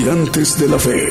[0.00, 1.08] Gigantes de la Fe.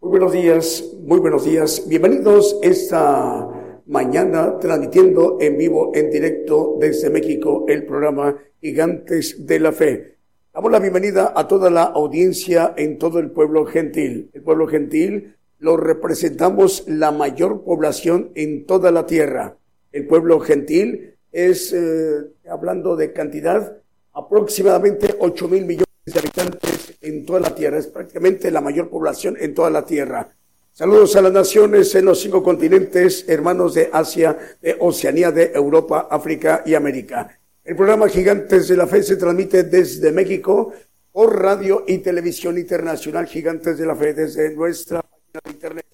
[0.00, 1.84] Muy buenos días, muy buenos días.
[1.86, 3.46] Bienvenidos esta
[3.84, 10.16] mañana transmitiendo en vivo, en directo desde México, el programa Gigantes de la Fe.
[10.54, 14.30] Damos la bienvenida a toda la audiencia en todo el pueblo gentil.
[14.32, 19.58] El pueblo gentil lo representamos la mayor población en toda la tierra.
[19.92, 23.79] El pueblo gentil es, eh, hablando de cantidad,
[24.12, 27.78] aproximadamente 8 mil millones de habitantes en toda la tierra.
[27.78, 30.28] Es prácticamente la mayor población en toda la tierra.
[30.72, 36.08] Saludos a las naciones en los cinco continentes, hermanos de Asia, de Oceanía, de Europa,
[36.10, 37.38] África y América.
[37.64, 40.72] El programa Gigantes de la Fe se transmite desde México
[41.12, 45.90] por radio y televisión internacional Gigantes de la Fe desde nuestra página de internet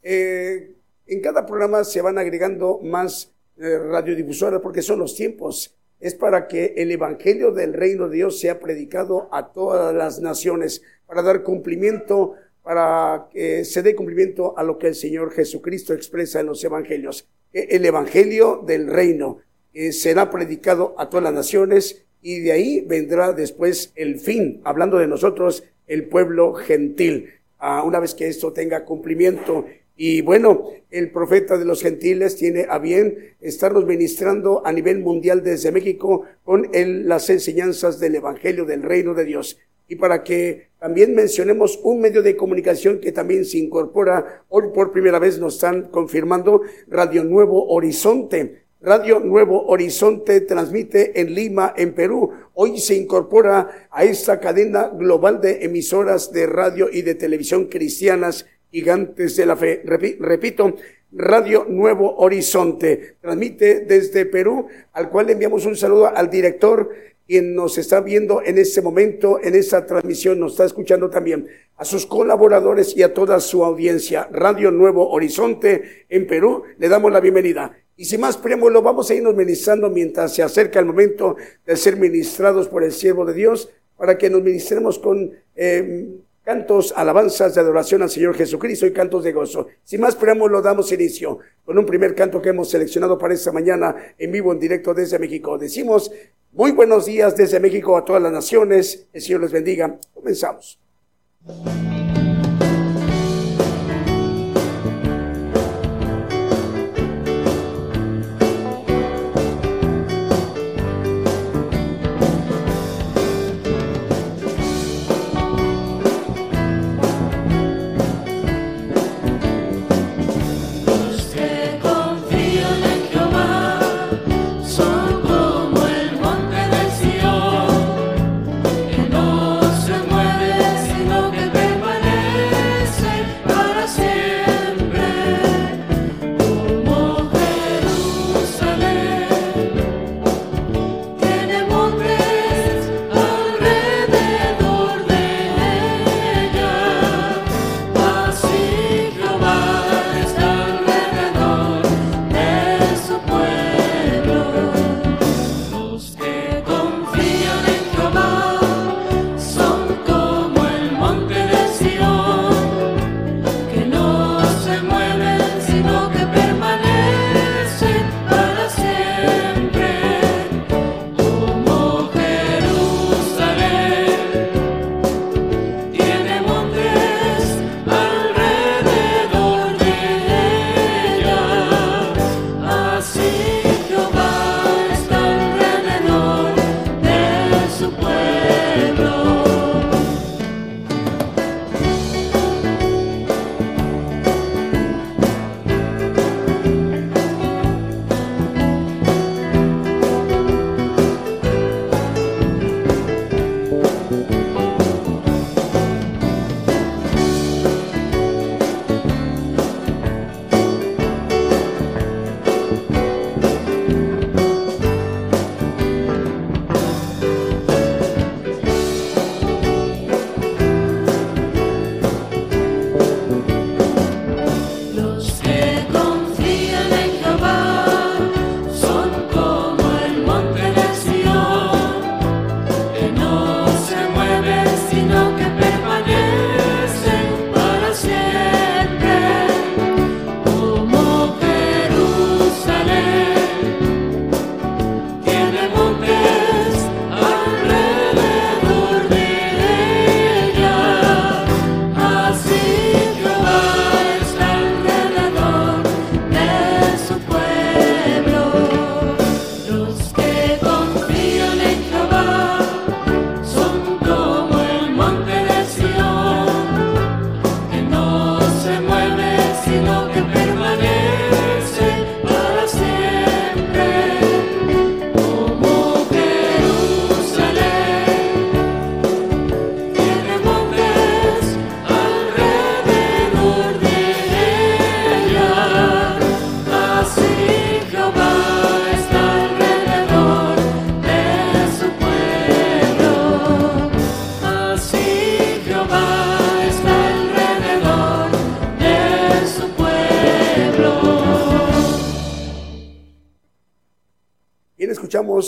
[0.02, 0.74] Eh,
[1.06, 5.72] en cada programa se van agregando más eh, radiodifusoras porque son los tiempos.
[6.00, 10.82] Es para que el Evangelio del Reino de Dios sea predicado a todas las naciones,
[11.06, 16.40] para dar cumplimiento, para que se dé cumplimiento a lo que el Señor Jesucristo expresa
[16.40, 17.28] en los Evangelios.
[17.52, 19.38] El Evangelio del Reino
[19.72, 24.98] eh, será predicado a todas las naciones y de ahí vendrá después el fin, hablando
[24.98, 27.30] de nosotros, el pueblo gentil.
[27.58, 29.66] Ah, una vez que esto tenga cumplimiento
[30.02, 35.44] y bueno, el profeta de los gentiles tiene a bien estarnos ministrando a nivel mundial
[35.44, 39.58] desde México con las enseñanzas del Evangelio del Reino de Dios.
[39.90, 44.92] Y para que también mencionemos un medio de comunicación que también se incorpora, hoy por
[44.92, 48.62] primera vez nos están confirmando, Radio Nuevo Horizonte.
[48.80, 52.30] Radio Nuevo Horizonte transmite en Lima, en Perú.
[52.54, 58.46] Hoy se incorpora a esta cadena global de emisoras de radio y de televisión cristianas
[58.70, 59.82] Gigantes de la Fe.
[59.84, 60.76] Repito,
[61.12, 63.16] Radio Nuevo Horizonte.
[63.20, 66.90] Transmite desde Perú, al cual enviamos un saludo al director,
[67.30, 71.46] quien nos está viendo en este momento, en esta transmisión, nos está escuchando también,
[71.76, 74.28] a sus colaboradores y a toda su audiencia.
[74.32, 77.78] Radio Nuevo Horizonte en Perú, le damos la bienvenida.
[77.96, 81.94] Y sin más preámbulo, vamos a irnos ministrando mientras se acerca el momento de ser
[81.98, 86.08] ministrados por el siervo de Dios, para que nos ministremos con eh,
[86.42, 89.68] cantos, alabanzas de adoración al Señor Jesucristo y cantos de gozo.
[89.84, 93.94] Sin más preámbulo, damos inicio con un primer canto que hemos seleccionado para esta mañana
[94.18, 95.56] en vivo, en directo desde México.
[95.58, 96.10] Decimos,
[96.52, 99.06] muy buenos días desde México a todas las naciones.
[99.12, 99.98] El Señor les bendiga.
[100.14, 100.78] Comenzamos.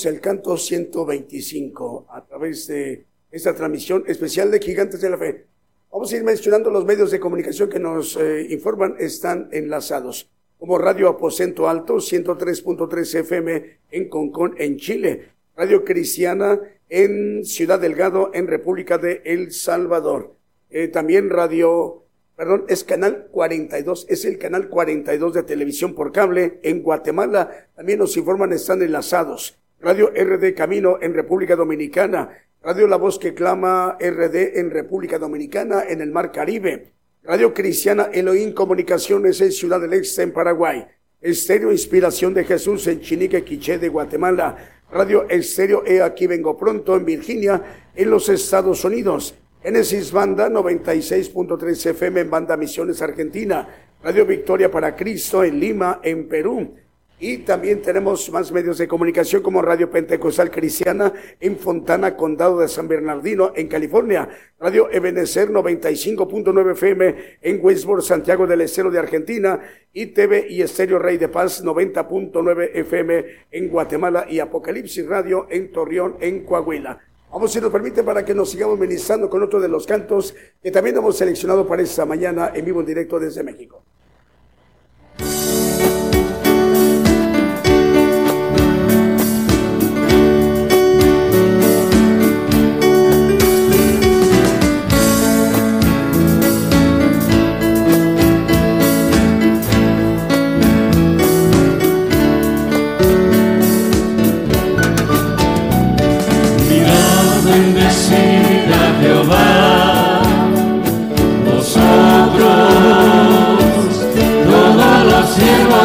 [0.06, 5.46] El canto 125 a través de esta transmisión especial de Gigantes de la Fe.
[5.90, 10.78] Vamos a ir mencionando los medios de comunicación que nos eh, informan, están enlazados, como
[10.78, 18.46] Radio Aposento Alto, 103.3 FM en Concón, en Chile, Radio Cristiana en Ciudad Delgado, en
[18.46, 20.34] República de El Salvador,
[20.70, 22.04] eh, también Radio,
[22.36, 27.98] perdón, es Canal 42, es el Canal 42 de televisión por cable en Guatemala, también
[27.98, 29.58] nos informan, están enlazados.
[29.82, 32.28] Radio RD Camino en República Dominicana,
[32.62, 36.92] Radio La Voz que Clama RD en República Dominicana, en el Mar Caribe.
[37.24, 40.86] Radio Cristiana Elohim Comunicaciones en Ciudad del Este, en Paraguay.
[41.20, 44.56] Estéreo Inspiración de Jesús en Chinique, Quiché de Guatemala.
[44.92, 49.34] Radio Estéreo E Aquí Vengo Pronto en Virginia, en los Estados Unidos.
[49.64, 53.66] Genesis Banda 96.3 FM en Banda Misiones Argentina.
[54.00, 56.76] Radio Victoria para Cristo en Lima, en Perú.
[57.22, 62.66] Y también tenemos más medios de comunicación como Radio Pentecostal Cristiana en Fontana, Condado de
[62.66, 64.28] San Bernardino, en California.
[64.58, 69.60] Radio Ebenecer 95.9 FM en Westport, Santiago del Estero de Argentina.
[69.92, 75.70] Y TV y Estéreo Rey de Paz 90.9 FM en Guatemala y Apocalipsis Radio en
[75.70, 76.98] Torreón, en Coahuila.
[77.30, 80.72] Vamos, si nos permite, para que nos sigamos ministrando con otro de los cantos que
[80.72, 83.84] también hemos seleccionado para esta mañana en vivo en directo desde México.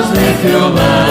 [0.08, 1.07] A través de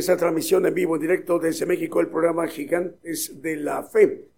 [0.00, 4.28] esta transmisión en vivo, en directo desde México, el programa Gigantes de la Fe.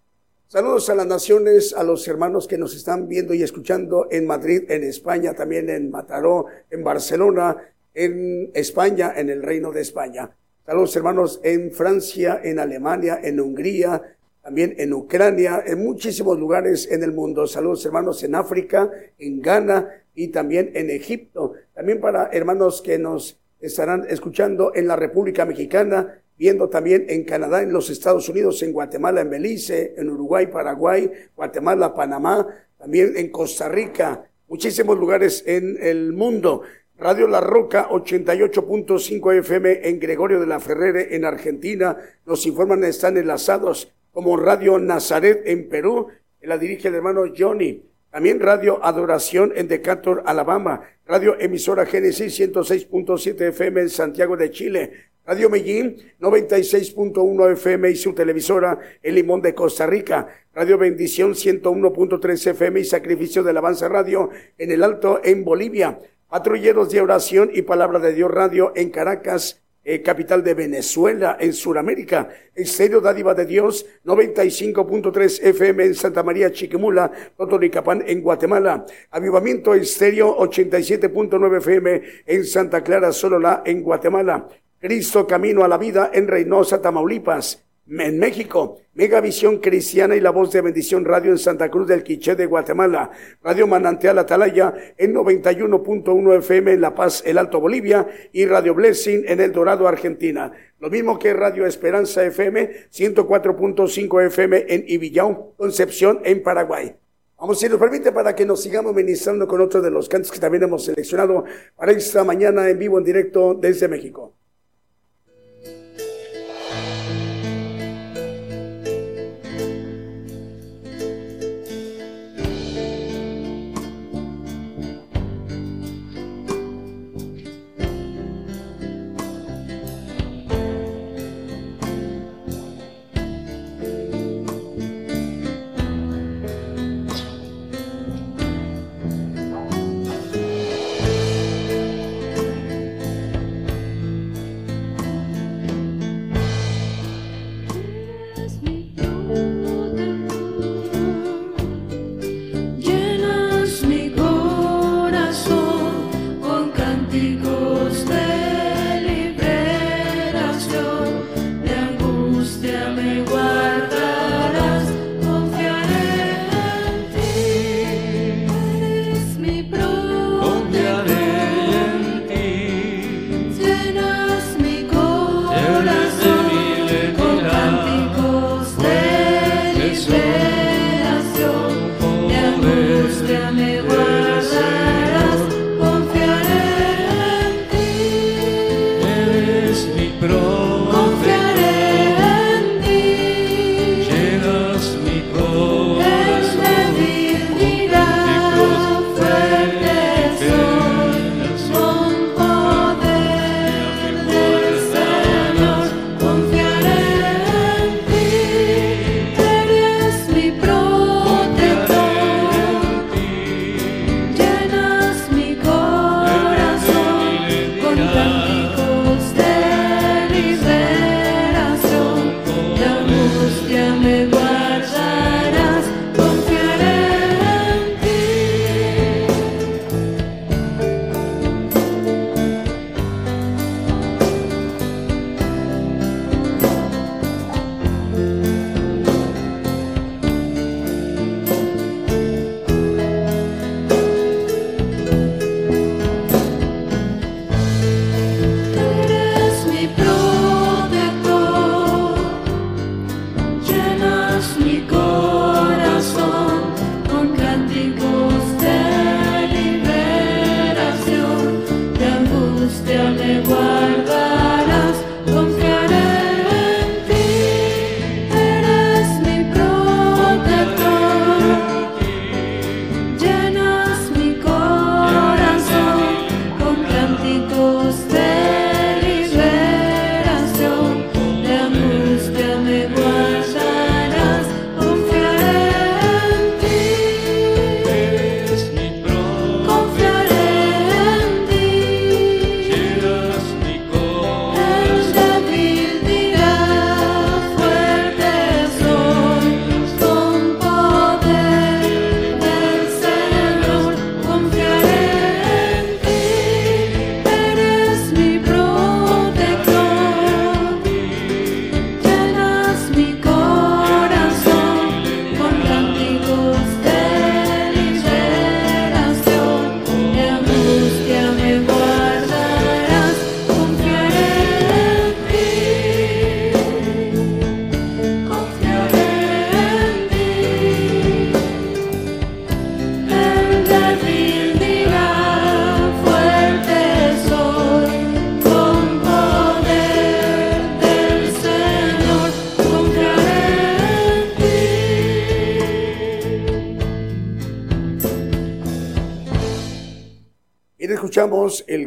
[0.49, 4.69] Saludos a las naciones, a los hermanos que nos están viendo y escuchando en Madrid,
[4.69, 7.55] en España, también en Mataró, en Barcelona,
[7.93, 10.29] en España, en el Reino de España.
[10.65, 14.01] Saludos hermanos en Francia, en Alemania, en Hungría,
[14.43, 17.47] también en Ucrania, en muchísimos lugares en el mundo.
[17.47, 21.53] Saludos hermanos en África, en Ghana y también en Egipto.
[21.73, 27.61] También para hermanos que nos estarán escuchando en la República Mexicana, viendo también en Canadá,
[27.61, 33.31] en los Estados Unidos, en Guatemala, en Belice, en Uruguay, Paraguay, Guatemala, Panamá, también en
[33.31, 36.63] Costa Rica, muchísimos lugares en el mundo.
[36.97, 41.97] Radio La Roca 88.5 FM en Gregorio de la Ferrere en Argentina.
[42.25, 46.07] Nos informan están enlazados como Radio Nazaret en Perú.
[46.41, 47.92] La dirige el hermano Johnny.
[48.13, 50.81] También Radio Adoración en Decatur, Alabama.
[51.07, 54.91] Radio Emisora Génesis 106.7 FM en Santiago de Chile.
[55.25, 60.27] Radio Medellín 96.1 FM y su televisora El Limón de Costa Rica.
[60.53, 64.29] Radio Bendición 101.3 FM y Sacrificio de Alabanza Radio
[64.59, 65.97] en el Alto en Bolivia.
[66.29, 71.53] Patrulleros de Oración y Palabra de Dios Radio en Caracas, eh, capital de Venezuela, en
[71.53, 72.29] Sudamérica.
[72.55, 78.85] Estéreo Dádiva de Dios, 95.3 FM en Santa María Chiquimula, Totonicapán, en Guatemala.
[79.11, 84.47] Avivamiento Estéreo, 87.9 FM en Santa Clara, Solola, en Guatemala.
[84.79, 87.63] Cristo Camino a la Vida en Reynosa, Tamaulipas.
[87.85, 92.33] En México, Megavisión Cristiana y La Voz de Bendición Radio en Santa Cruz del Quiché
[92.33, 93.11] de Guatemala,
[93.43, 99.25] Radio Manantial Atalaya en 91.1 FM en La Paz, el Alto Bolivia y Radio Blessing
[99.27, 100.53] en El Dorado, Argentina.
[100.79, 106.95] Lo mismo que Radio Esperanza FM 104.5 FM en Ibillao, Concepción en Paraguay.
[107.37, 110.39] Vamos, si nos permite, para que nos sigamos ministrando con otro de los cantos que
[110.39, 111.43] también hemos seleccionado
[111.75, 114.33] para esta mañana en vivo, en directo desde México.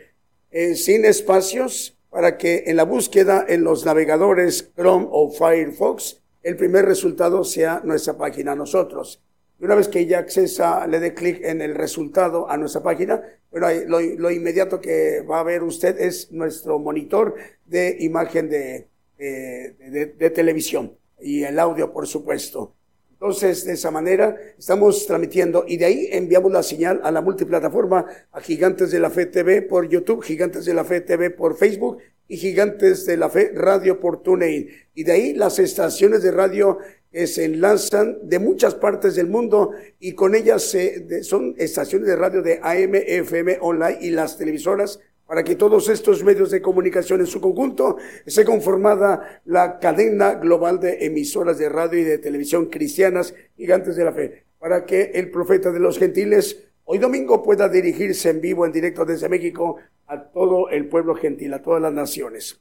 [0.52, 6.58] eh, sin espacios para que en la búsqueda en los navegadores Chrome o Firefox el
[6.58, 9.20] primer resultado sea nuestra página nosotros.
[9.64, 13.68] Una vez que ya accesa, le dé clic en el resultado a nuestra página, bueno,
[13.88, 20.98] lo, inmediato que va a ver usted es nuestro monitor de imagen de, de, televisión
[21.22, 22.76] y el audio, por supuesto.
[23.14, 28.06] Entonces, de esa manera estamos transmitiendo y de ahí enviamos la señal a la multiplataforma,
[28.34, 32.00] a Gigantes de la Fe TV por YouTube, Gigantes de la Fe TV por Facebook
[32.28, 34.68] y Gigantes de la Fe Radio por TuneIn.
[34.94, 36.80] Y de ahí las estaciones de radio
[37.14, 42.16] que se enlazan de muchas partes del mundo y con ellas se, son estaciones de
[42.16, 47.20] radio de AM, FM, online y las televisoras para que todos estos medios de comunicación
[47.20, 52.66] en su conjunto esté conformada la cadena global de emisoras de radio y de televisión
[52.66, 57.70] cristianas gigantes de la fe, para que el profeta de los gentiles hoy domingo pueda
[57.70, 61.94] dirigirse en vivo, en directo desde México a todo el pueblo gentil, a todas las
[61.94, 62.60] naciones.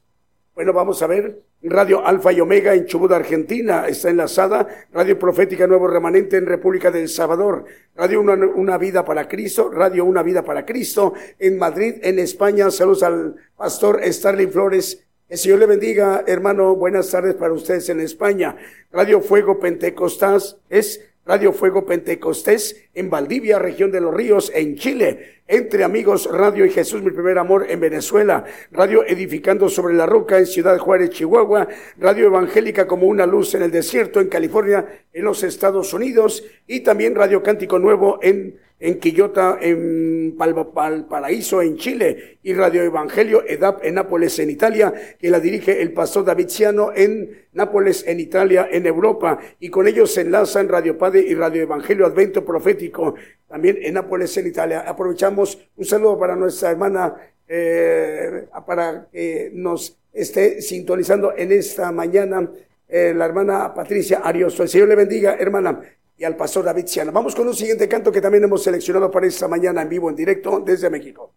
[0.55, 1.41] Bueno, vamos a ver.
[1.63, 4.67] Radio Alfa y Omega en Chubut, Argentina, está enlazada.
[4.91, 7.65] Radio Profética Nuevo Remanente en República del Salvador.
[7.95, 9.71] Radio una, Vida para Cristo.
[9.71, 12.69] Radio Una Vida para Cristo en Madrid, en España.
[12.69, 15.03] Saludos al pastor Starling Flores.
[15.27, 16.75] El Señor le bendiga, hermano.
[16.75, 18.55] Buenas tardes para ustedes en España.
[18.91, 25.41] Radio Fuego Pentecostés es Radio Fuego Pentecostés en Valdivia, región de los ríos, en Chile.
[25.47, 28.43] Entre amigos, Radio y Jesús, mi primer amor en Venezuela.
[28.71, 31.69] Radio Edificando sobre la Roca en Ciudad Juárez, Chihuahua.
[31.97, 36.43] Radio Evangélica como una luz en el desierto en California, en los Estados Unidos.
[36.67, 43.43] Y también Radio Cántico Nuevo en en Quillota, en Valparaíso, en Chile, y Radio Evangelio
[43.47, 48.19] EDAP en Nápoles, en Italia, que la dirige el pastor David Ciano en Nápoles, en
[48.19, 53.15] Italia, en Europa, y con ellos se enlazan Radio Padre y Radio Evangelio Advento Profético,
[53.47, 54.81] también en Nápoles, en Italia.
[54.81, 57.15] Aprovechamos un saludo para nuestra hermana,
[57.47, 62.49] eh, para que nos esté sintonizando en esta mañana,
[62.87, 64.63] eh, la hermana Patricia Ariosto.
[64.63, 65.79] El Señor le bendiga, hermana
[66.17, 67.11] y al pastor David Siana.
[67.11, 70.15] Vamos con un siguiente canto que también hemos seleccionado para esta mañana en vivo, en
[70.15, 71.33] directo desde México.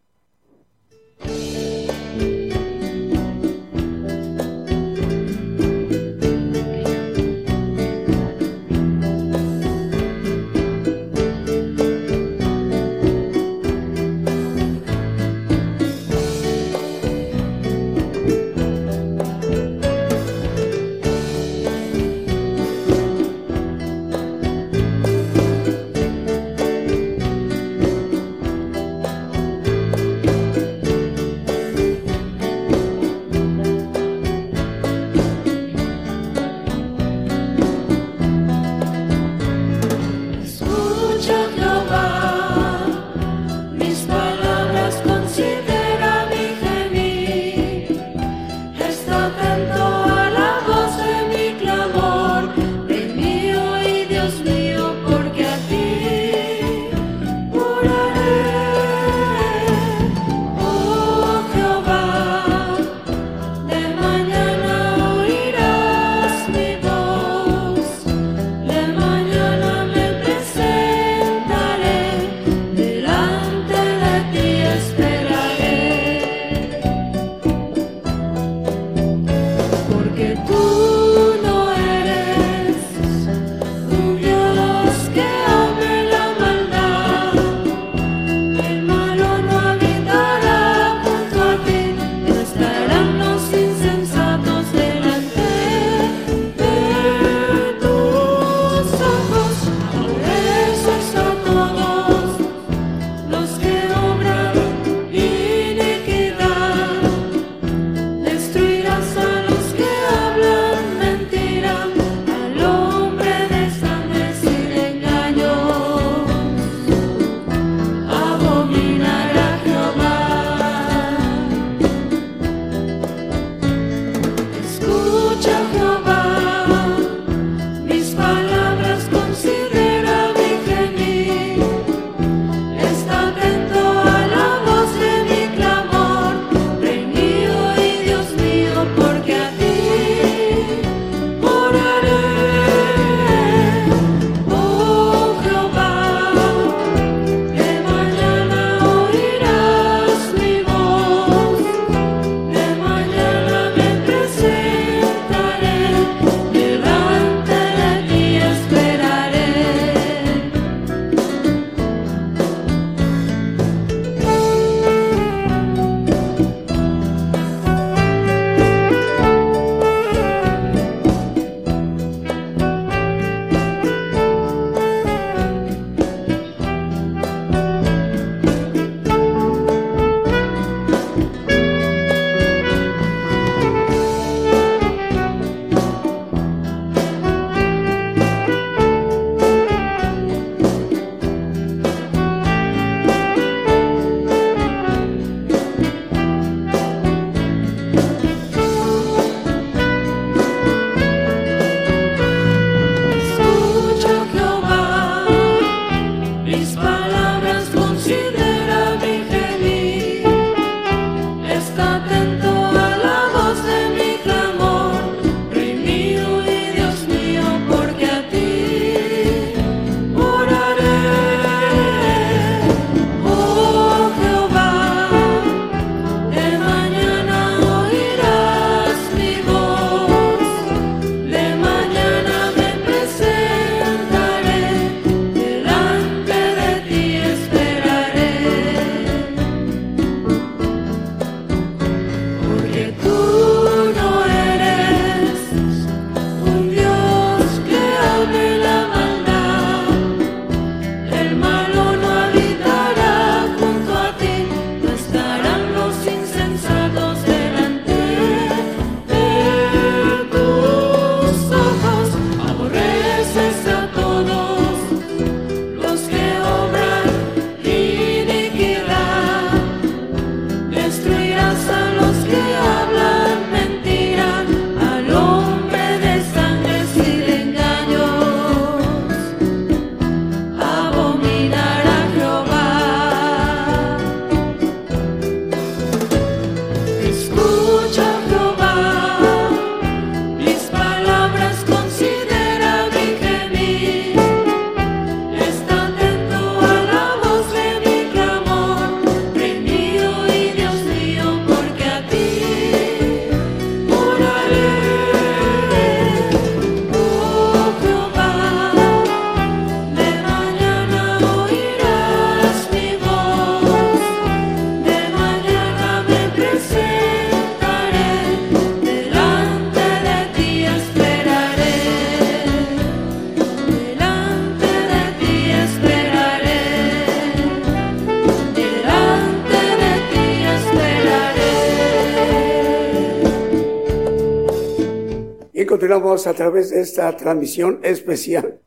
[335.86, 338.58] Continuamos a través de esta transmisión especial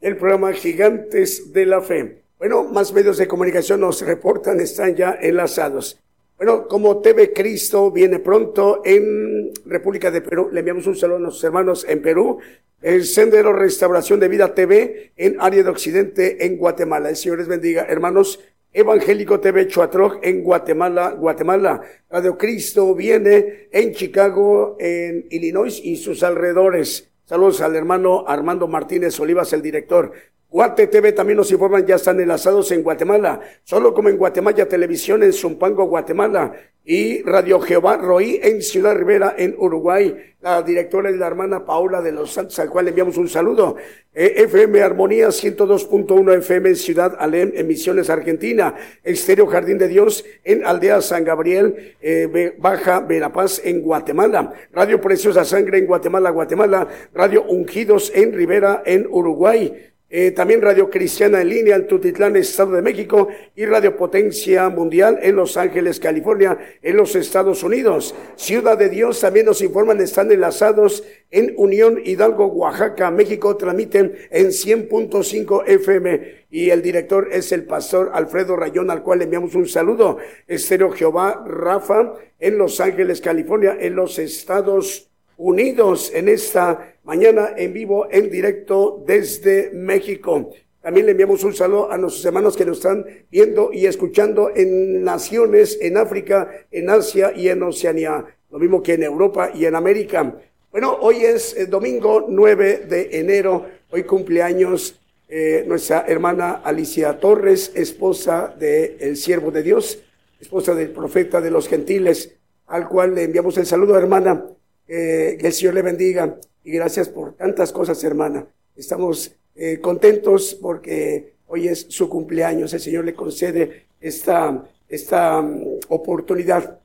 [0.00, 2.22] del programa Gigantes de la Fe.
[2.38, 5.98] Bueno, más medios de comunicación nos reportan, están ya enlazados.
[6.36, 11.20] Bueno, como TV Cristo viene pronto en República de Perú, le enviamos un saludo a
[11.22, 12.38] nuestros hermanos en Perú,
[12.80, 17.08] el Sendero Restauración de Vida TV en área de Occidente en Guatemala.
[17.08, 18.38] El Señor les bendiga, hermanos.
[18.72, 21.80] Evangélico TV Chuatroj en Guatemala, Guatemala.
[22.10, 27.10] Radio Cristo viene en Chicago, en Illinois y sus alrededores.
[27.24, 30.12] Saludos al hermano Armando Martínez Olivas, el director.
[30.50, 35.22] Guate TV también nos informan, ya están enlazados en Guatemala, solo como en Guatemala Televisión
[35.22, 36.54] en Zumpango, Guatemala,
[36.86, 40.16] y Radio Jehová Roí en Ciudad Rivera, en Uruguay.
[40.40, 43.76] La directora es la hermana Paula de los Santos, al cual le enviamos un saludo.
[44.14, 48.74] Eh, FM Armonía 102.1 FM en Ciudad Alem, en Argentina.
[49.04, 54.54] Estéreo Jardín de Dios en Aldea San Gabriel, eh, Baja Verapaz en Guatemala.
[54.72, 56.88] Radio Preciosa Sangre en Guatemala, Guatemala.
[57.12, 59.92] Radio Ungidos en Rivera, en Uruguay.
[60.10, 65.18] Eh, también Radio Cristiana en línea en Tutitlán, Estado de México, y Radio Potencia Mundial
[65.20, 68.14] en Los Ángeles, California, en los Estados Unidos.
[68.34, 74.46] Ciudad de Dios también nos informan, están enlazados en Unión Hidalgo, Oaxaca, México, transmiten en
[74.46, 79.68] 100.5 FM y el director es el pastor Alfredo Rayón, al cual le enviamos un
[79.68, 80.16] saludo.
[80.46, 87.72] Estéreo Jehová Rafa en Los Ángeles, California, en los Estados Unidos, en esta mañana en
[87.72, 90.50] vivo, en directo desde México.
[90.82, 95.02] También le enviamos un saludo a nuestros hermanos que nos están viendo y escuchando en
[95.04, 99.74] naciones, en África, en Asia y en Oceanía, lo mismo que en Europa y en
[99.74, 100.36] América.
[100.70, 107.72] Bueno, hoy es el domingo 9 de enero, hoy cumpleaños eh, nuestra hermana Alicia Torres,
[107.74, 109.98] esposa del el siervo de Dios,
[110.38, 112.34] esposa del profeta de los gentiles,
[112.66, 114.44] al cual le enviamos el saludo, hermana,
[114.86, 116.38] eh, que el Señor le bendiga
[116.68, 118.46] y gracias por tantas cosas, hermana.
[118.76, 122.74] Estamos eh, contentos porque hoy es su cumpleaños.
[122.74, 126.78] El Señor le concede esta, esta mm, oportunidad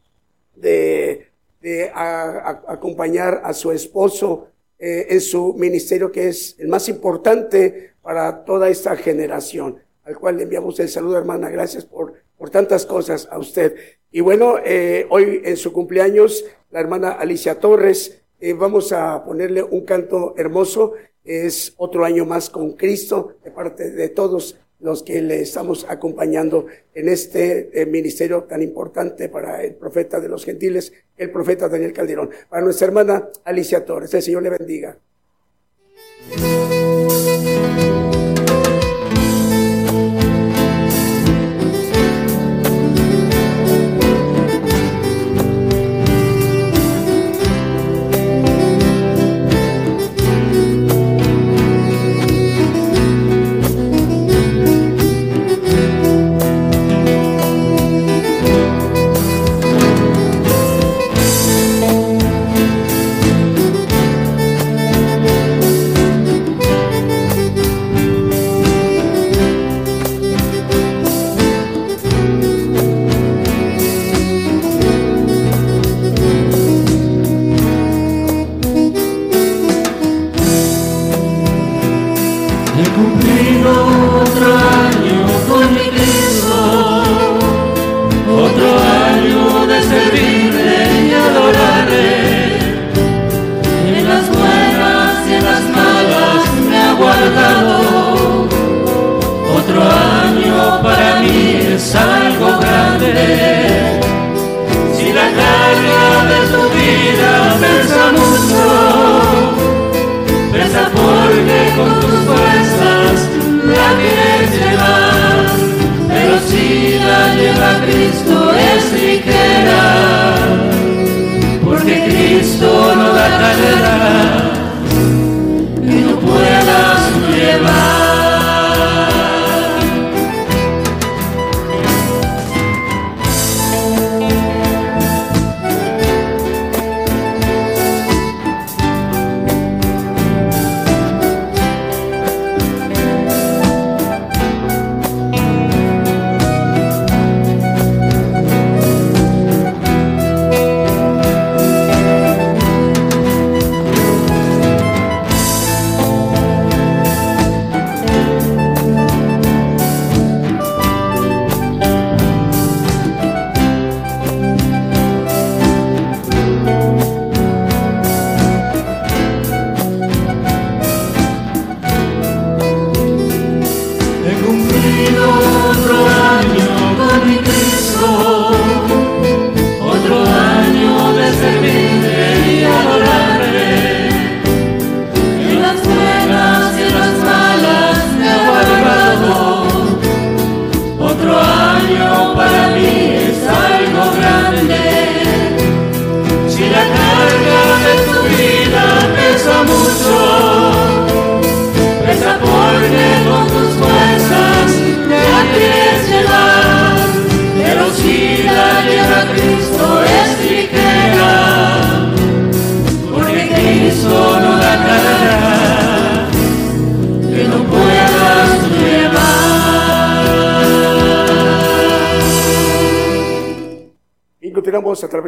[0.55, 1.27] de,
[1.93, 4.47] acompañar a su esposo
[4.79, 10.37] eh, en su ministerio, que es el más importante para toda esta generación, al cual
[10.37, 11.49] le enviamos el saludo, hermana.
[11.49, 13.75] Gracias por, por tantas cosas a usted.
[14.11, 19.63] Y bueno, eh, hoy en su cumpleaños, la hermana Alicia Torres, eh, vamos a ponerle
[19.63, 20.95] un canto hermoso.
[21.23, 26.65] Es otro año más con Cristo de parte de todos los que le estamos acompañando
[26.93, 31.93] en este eh, ministerio tan importante para el profeta de los gentiles, el profeta Daniel
[31.93, 32.31] Calderón.
[32.49, 34.97] Para nuestra hermana Alicia Torres, el Señor le bendiga.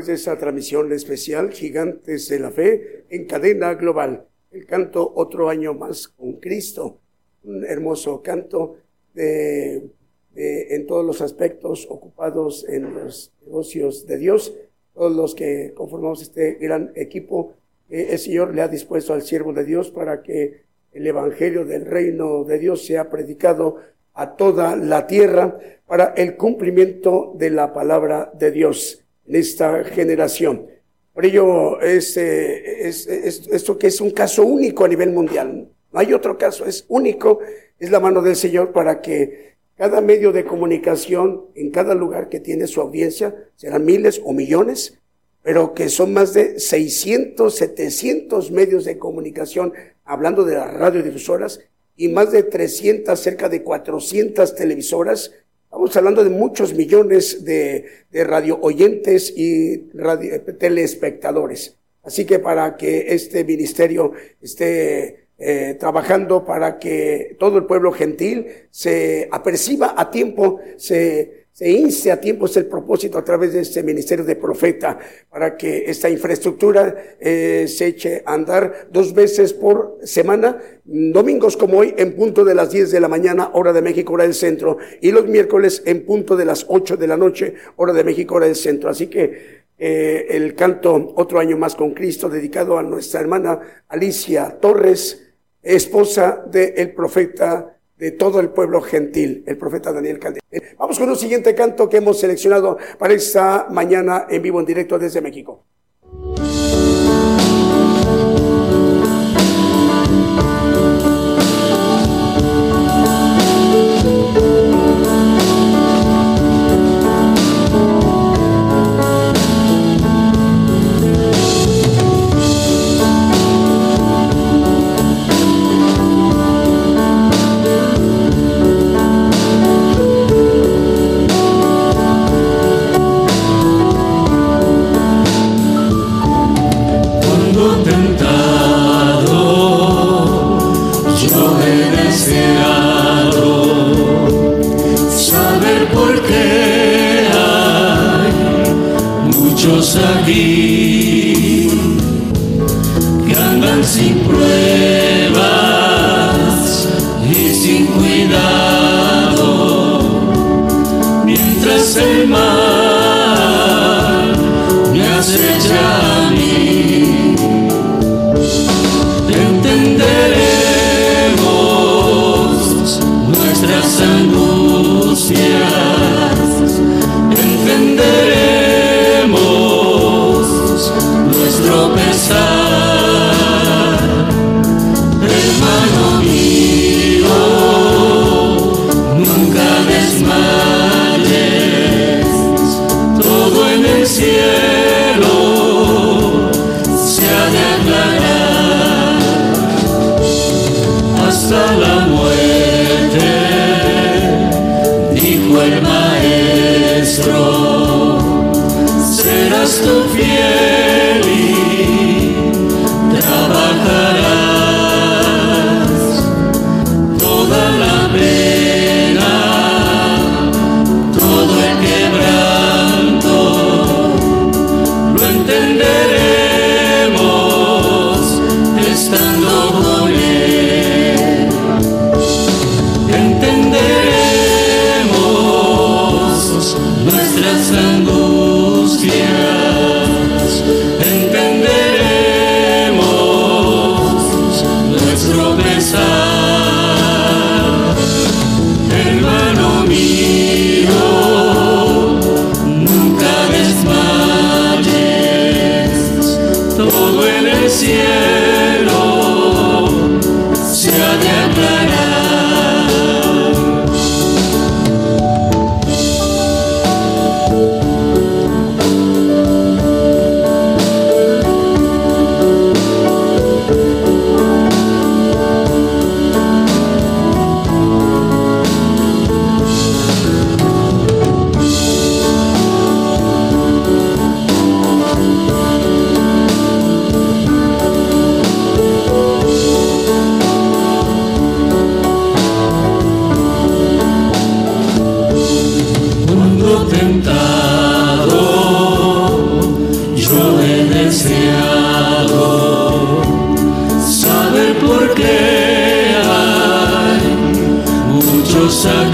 [0.05, 4.27] De esa transmisión especial Gigantes de la Fe en cadena global.
[4.51, 6.99] El canto Otro año más con Cristo.
[7.43, 8.77] Un hermoso canto
[9.13, 9.89] de,
[10.35, 14.53] en todos los aspectos ocupados en los negocios de Dios.
[14.93, 17.53] Todos los que conformamos este gran equipo,
[17.89, 20.63] el Señor le ha dispuesto al siervo de Dios para que
[20.93, 23.77] el Evangelio del reino de Dios sea predicado
[24.13, 30.67] a toda la tierra para el cumplimiento de la palabra de Dios en esta generación.
[31.13, 35.69] Por ello, es, es, esto que es un caso único a nivel mundial.
[35.93, 37.39] No hay otro caso, es único,
[37.79, 42.39] es la mano del Señor para que cada medio de comunicación en cada lugar que
[42.39, 44.99] tiene su audiencia, serán miles o millones,
[45.43, 51.59] pero que son más de 600, 700 medios de comunicación, hablando de las radiodifusoras,
[51.97, 55.31] y más de 300, cerca de 400 televisoras,
[55.75, 57.83] Estamos hablando de muchos millones de,
[58.23, 61.75] radio oyentes y radio, telespectadores.
[62.01, 68.47] Así que para que este ministerio esté eh, trabajando para que todo el pueblo gentil
[68.71, 73.61] se aperciba a tiempo, se se inste a tiempo, es el propósito a través de
[73.61, 79.53] este ministerio de profeta, para que esta infraestructura eh, se eche a andar dos veces
[79.53, 83.81] por semana, domingos como hoy en punto de las 10 de la mañana, hora de
[83.81, 87.53] México, hora del centro, y los miércoles en punto de las 8 de la noche,
[87.77, 88.89] hora de México, hora del centro.
[88.89, 94.57] Así que eh, el canto Otro año más con Cristo, dedicado a nuestra hermana Alicia
[94.59, 95.23] Torres,
[95.63, 100.45] esposa del profeta de todo el pueblo gentil, el profeta Daniel Caldera.
[100.77, 104.99] Vamos con un siguiente canto que hemos seleccionado para esta mañana en vivo, en directo
[104.99, 105.63] desde México.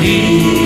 [0.02, 0.61] Muchos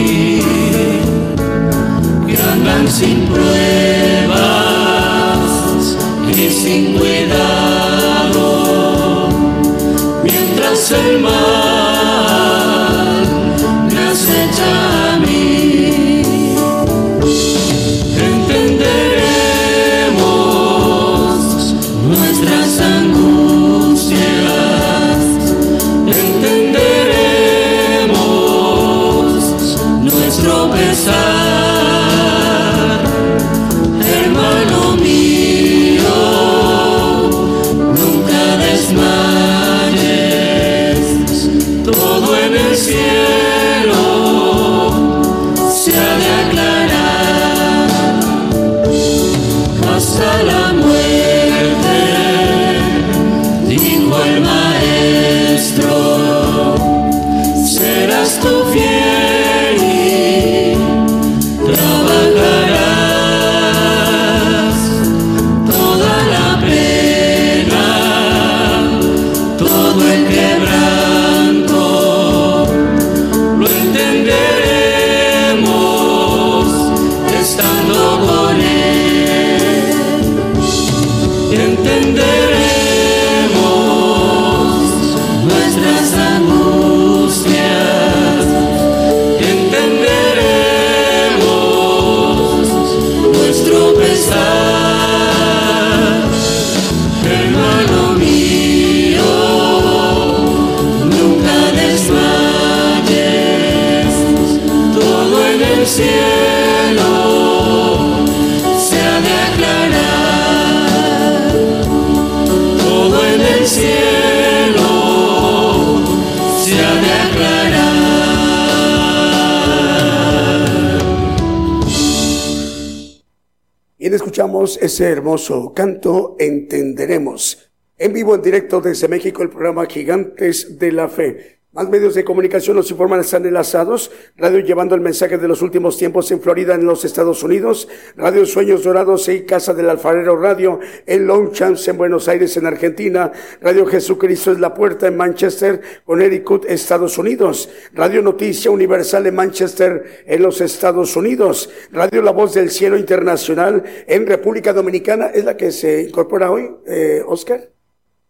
[125.73, 127.71] canto, entenderemos.
[127.97, 131.59] En vivo, en directo desde México, el programa Gigantes de la Fe.
[131.75, 134.09] Más medios de comunicación nos informan están enlazados.
[134.37, 137.89] Radio llevando el mensaje de los últimos tiempos en Florida, en los Estados Unidos.
[138.15, 143.29] Radio Sueños Dorados y Casa del Alfarero Radio en Longchamp, en Buenos Aires, en Argentina.
[143.59, 147.67] Radio Jesucristo es la puerta en Manchester, Connecticut, Estados Unidos.
[147.91, 151.69] Radio Noticia Universal en Manchester, en los Estados Unidos.
[151.91, 155.25] Radio La Voz del Cielo Internacional en República Dominicana.
[155.25, 157.69] ¿Es la que se incorpora hoy, eh, Oscar?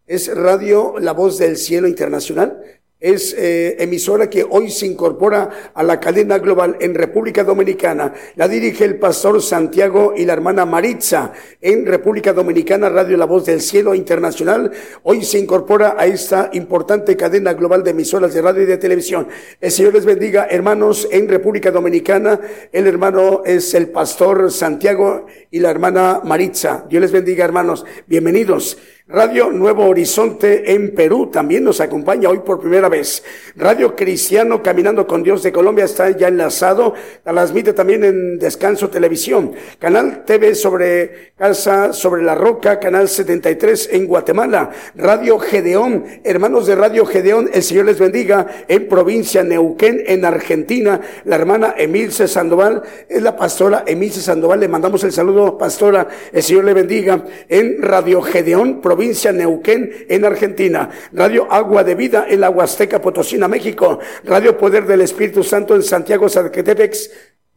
[0.08, 5.84] Es Radio La Voz del Cielo Internacional es eh, emisora que hoy se incorpora a
[5.84, 8.12] la cadena global en República Dominicana.
[8.36, 11.32] La dirige el pastor Santiago y la hermana Maritza
[11.62, 14.72] en República Dominicana, Radio La Voz del Cielo Internacional.
[15.04, 19.28] Hoy se incorpora a esta importante cadena global de emisoras de radio y de televisión.
[19.62, 22.40] El Señor les bendiga, hermanos, en República Dominicana.
[22.72, 26.88] El hermano es el pastor Santiago y la hermana Maritza.
[26.90, 27.86] Dios les bendiga, hermanos.
[28.08, 28.80] Bienvenidos.
[29.08, 33.24] Radio Nuevo Horizonte en Perú también nos acompaña hoy por primera vez.
[33.56, 36.96] Radio Cristiano Caminando con Dios de Colombia está ya enlazado.
[37.24, 39.52] Transmite también en Descanso Televisión.
[39.78, 44.72] Canal TV sobre Casa sobre la Roca, Canal 73 en Guatemala.
[44.96, 51.00] Radio Gedeón, hermanos de Radio Gedeón, el Señor les bendiga en provincia Neuquén, en Argentina.
[51.26, 54.62] La hermana Emilce Sandoval es la pastora Emilce Sandoval.
[54.62, 56.08] Le mandamos el saludo, pastora.
[56.34, 60.90] El Señor le bendiga en Radio Gedeón, Neuquén, en Argentina.
[61.14, 64.00] Radio Agua de Vida en la Huasteca Potosina, México.
[64.24, 66.96] Radio Poder del Espíritu Santo en Santiago, Zacatepec,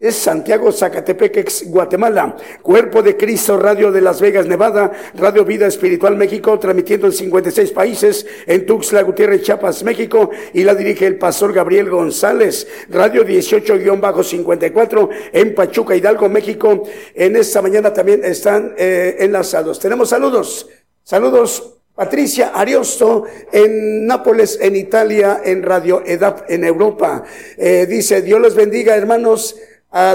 [0.01, 2.36] es Santiago Zacatepec, Guatemala.
[2.62, 4.93] Cuerpo de Cristo, Radio de Las Vegas, Nevada.
[5.16, 8.24] Radio Vida Espiritual México, transmitiendo en 56 países.
[8.47, 10.30] En Tuxtla Gutiérrez, Chiapas, México.
[10.55, 12.68] Y la dirige el pastor Gabriel González.
[12.91, 16.84] Radio 18-54 en Pachuca, Hidalgo, México.
[17.12, 19.80] En esta mañana también están eh, enlazados.
[19.80, 20.68] Tenemos saludos.
[21.09, 27.25] Saludos, Patricia Ariosto en Nápoles, en Italia, en Radio EDAP, en Europa.
[27.57, 29.57] Eh, dice, Dios los bendiga, hermanos.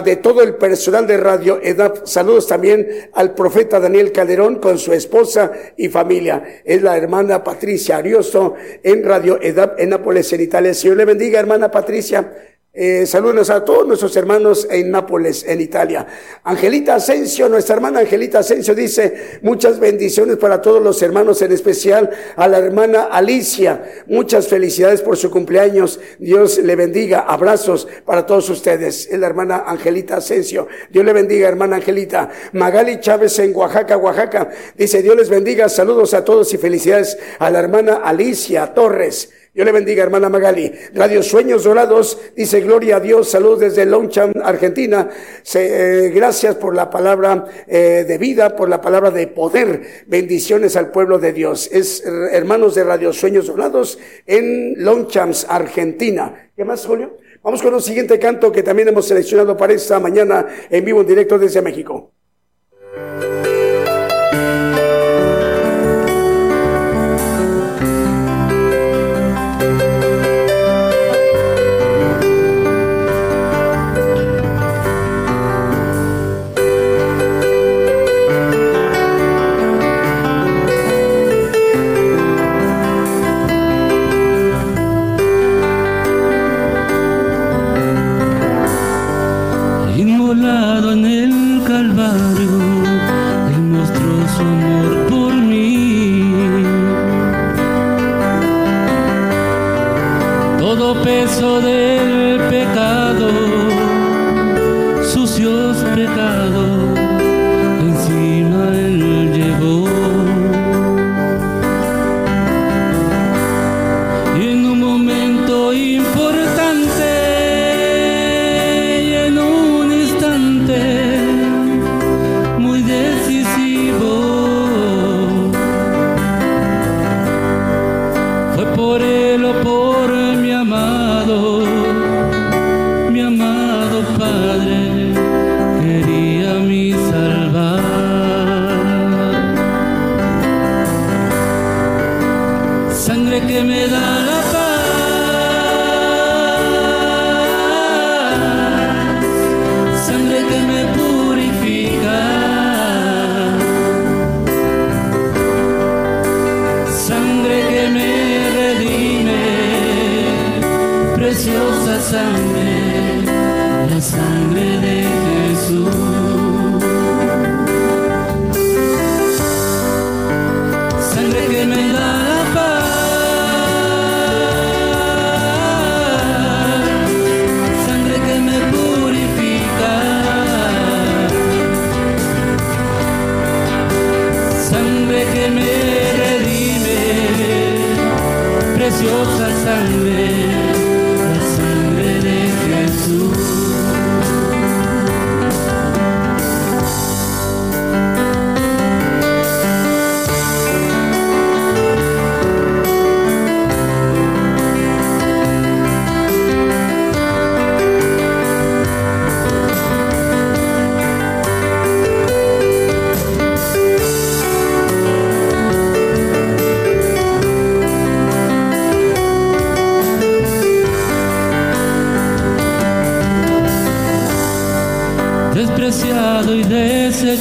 [0.05, 2.05] de todo el personal de Radio EDAP.
[2.05, 6.61] Saludos también al profeta Daniel Calderón con su esposa y familia.
[6.63, 10.75] Es la hermana Patricia Ariosto en Radio EDAP en Nápoles, en Italia.
[10.75, 12.52] Señor le bendiga, hermana Patricia.
[12.75, 16.07] Eh, saludos a todos nuestros hermanos en Nápoles, en Italia.
[16.43, 22.09] Angelita Asensio, nuestra hermana Angelita Asensio dice muchas bendiciones para todos los hermanos, en especial
[22.35, 23.83] a la hermana Alicia.
[24.07, 25.99] Muchas felicidades por su cumpleaños.
[26.17, 27.19] Dios le bendiga.
[27.19, 29.05] Abrazos para todos ustedes.
[29.05, 30.67] Es la hermana Angelita Asensio.
[30.89, 32.31] Dios le bendiga, hermana Angelita.
[32.53, 34.49] Magali Chávez en Oaxaca, Oaxaca.
[34.75, 35.69] Dice Dios les bendiga.
[35.69, 39.29] Saludos a todos y felicidades a la hermana Alicia Torres.
[39.53, 40.71] Dios le bendiga, hermana Magali.
[40.95, 43.29] Radio Sueños Dorados dice gloria a Dios.
[43.29, 45.07] Saludos desde Longchamp, Argentina.
[45.53, 50.05] Eh, gracias por la palabra eh, de vida, por la palabra de poder.
[50.07, 51.69] Bendiciones al pueblo de Dios.
[51.71, 56.49] Es hermanos de Radio Sueños Dorados en Longchamp, Argentina.
[56.55, 57.19] ¿Qué más, Julio?
[57.43, 61.07] Vamos con un siguiente canto que también hemos seleccionado para esta mañana en vivo en
[61.07, 62.11] directo desde México.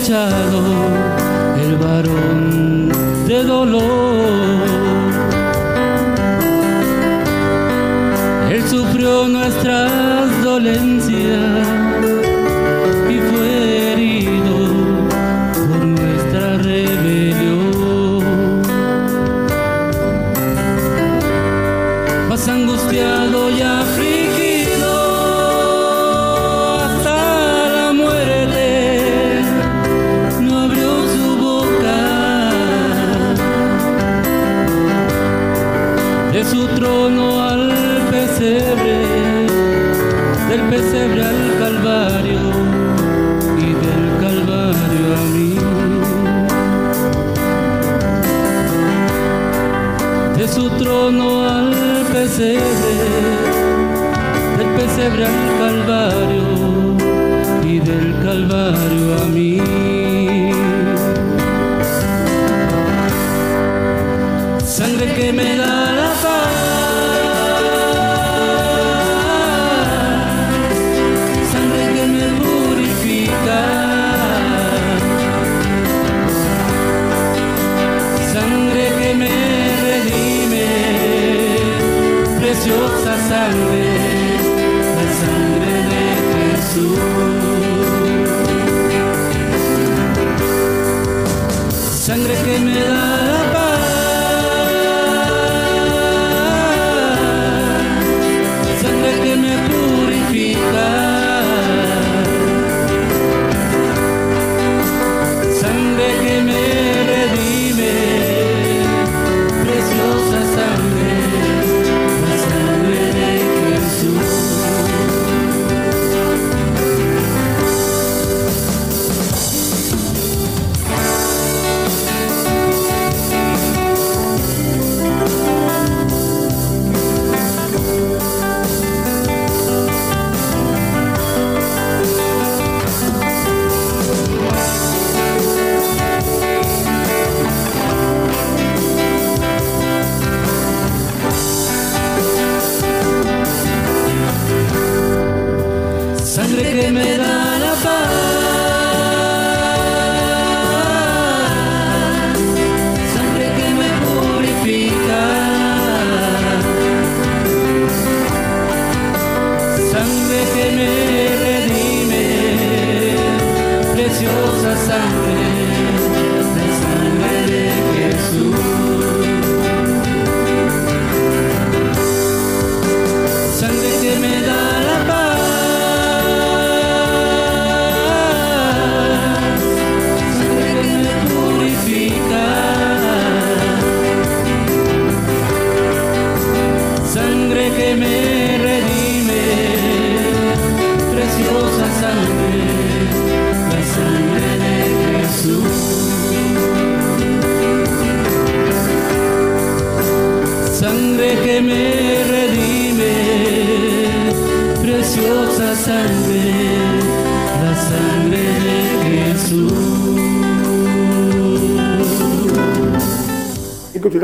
[0.03, 0.92] echado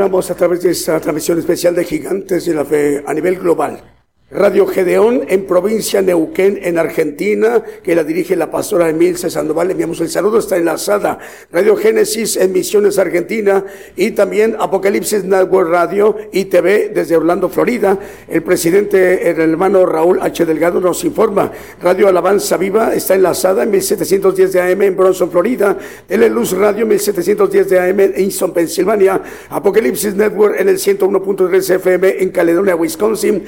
[0.01, 3.98] a través de esta transmisión especial de Gigantes de la Fe a nivel global.
[4.31, 9.71] Radio Gedeón en provincia Neuquén, en Argentina, que la dirige la pastora Emilce Sandoval.
[9.71, 11.17] Enviamos el saludo, está enlazada.
[11.51, 13.65] Radio Génesis en Misiones, Argentina,
[13.95, 17.97] y también Apocalipsis Network Radio y TV desde Orlando, Florida.
[18.27, 20.45] El presidente, el hermano Raúl H.
[20.45, 21.51] Delgado nos informa.
[21.81, 25.75] Radio Alabanza Viva está enlazada en 1710 de AM en Bronson, Florida.
[26.07, 29.23] Luz Radio 1710 de AM en Easton, Pensilvania.
[29.49, 33.43] Apocalipsis Network en el 101.3 FM en Caledonia, Wisconsin.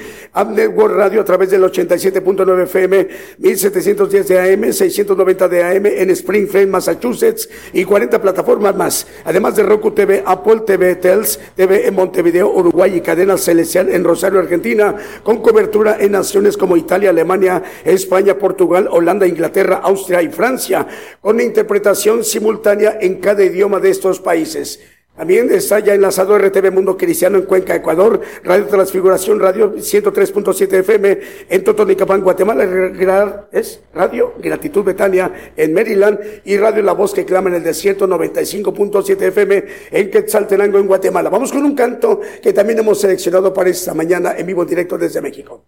[0.72, 3.08] World Radio a través del 87.9 FM,
[3.38, 9.06] 1710 de AM, 690 de AM en Springfield, Massachusetts y 40 plataformas más.
[9.24, 14.04] Además de Roku TV, Apple TV, Tels TV en Montevideo, Uruguay y Cadena Celestial en
[14.04, 20.28] Rosario, Argentina, con cobertura en naciones como Italia, Alemania, España, Portugal, Holanda, Inglaterra, Austria y
[20.28, 20.86] Francia,
[21.20, 24.80] con interpretación simultánea en cada idioma de estos países.
[25.16, 31.18] También está ya enlazado RTV Mundo Cristiano en Cuenca, Ecuador, Radio Transfiguración, Radio 103.7 FM
[31.50, 37.50] en Totonicapán, Guatemala, es Radio Gratitud Betania en Maryland y Radio La Voz que clama
[37.50, 41.28] en el desierto 95.7 FM en Quetzaltenango, en Guatemala.
[41.28, 44.96] Vamos con un canto que también hemos seleccionado para esta mañana en vivo en directo
[44.96, 45.62] desde México.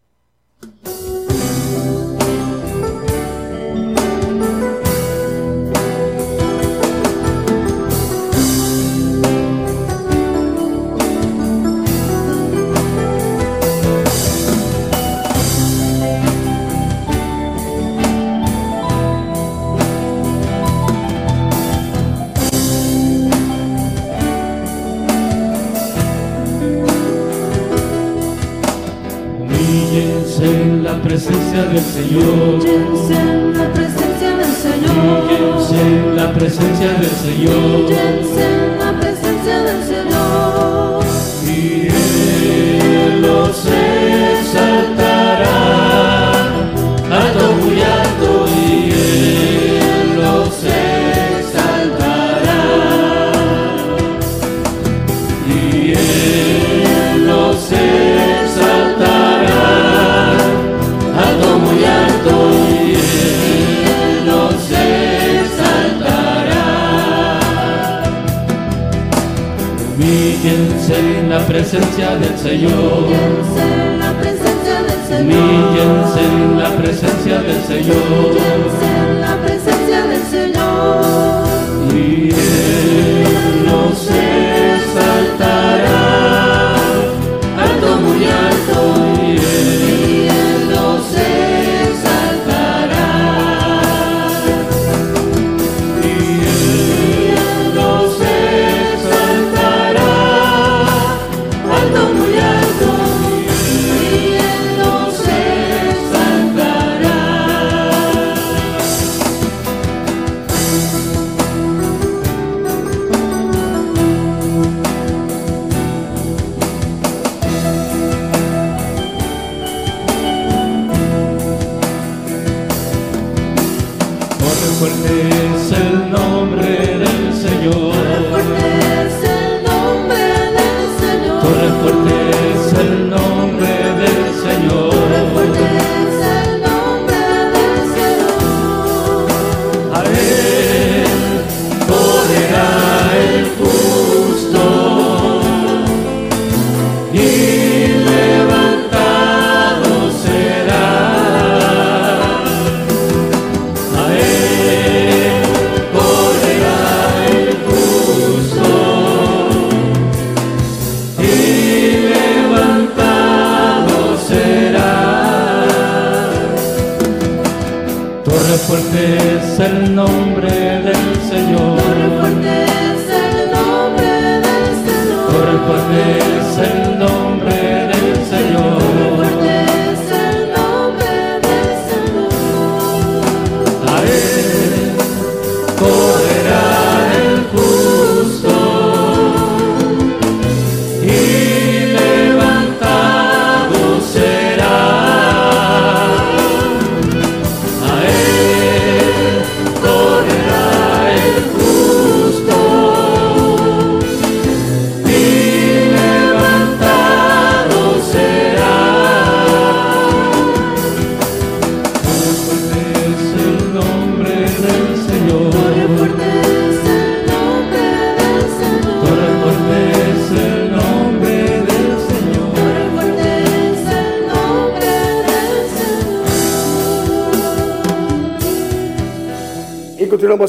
[124.78, 127.92] fuerte es el nombre del Señor.
[127.92, 128.66] Torre fuerte
[129.06, 130.24] es el nombre
[130.56, 131.40] del Señor.
[131.80, 132.14] Fuerte
[132.52, 133.13] es el.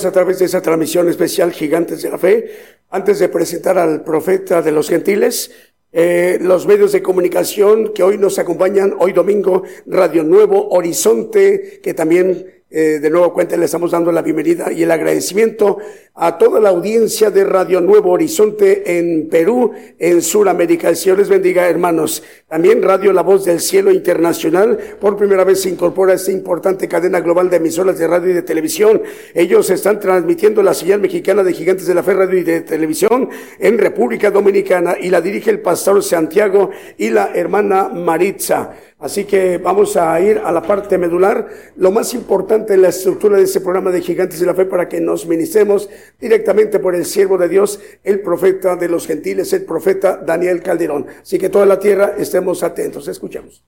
[0.06, 2.49] A través de esa transmisión especial Gigantes de la Fe.
[2.89, 5.51] Antes de presentar al profeta de los gentiles,
[5.91, 11.93] eh, los medios de comunicación que hoy nos acompañan, hoy domingo, Radio Nuevo Horizonte, que
[11.93, 15.78] también eh, de nuevo cuenta le estamos dando la bienvenida y el agradecimiento
[16.18, 20.88] a toda la audiencia de Radio Nuevo Horizonte en Perú, en Sudamérica.
[20.88, 22.24] El Señor les bendiga, hermanos.
[22.47, 26.88] También Radio La Voz del Cielo Internacional, por primera vez se incorpora a esta importante
[26.88, 29.01] cadena global de emisoras de radio y de televisión.
[29.34, 33.30] Ellos están transmitiendo la señal mexicana de Gigantes de la Fe Radio y de Televisión
[33.59, 38.72] en República Dominicana y la dirige el pastor Santiago y la hermana Maritza.
[38.97, 43.38] Así que vamos a ir a la parte medular, lo más importante en la estructura
[43.38, 45.89] de este programa de Gigantes de la Fe para que nos ministremos
[46.20, 51.08] directamente por el siervo de Dios, el profeta de los gentiles, el profeta Daniel Calderón.
[51.22, 53.08] Así que toda la tierra estemos atentos.
[53.08, 53.64] Escuchamos.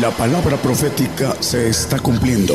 [0.00, 2.54] La palabra profética se está cumpliendo.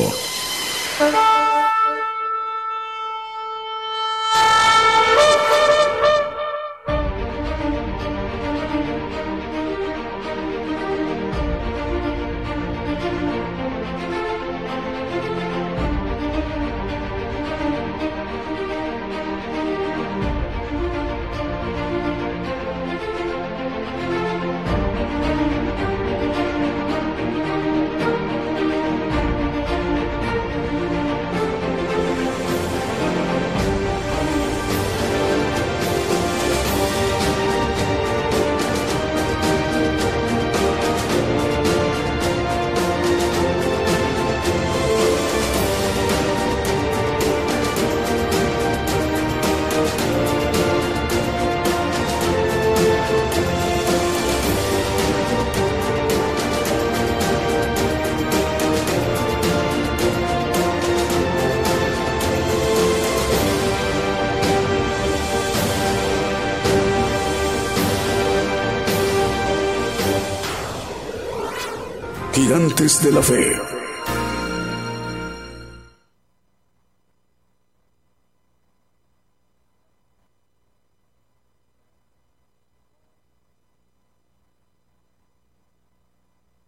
[72.58, 73.52] Gigantes de la Fe.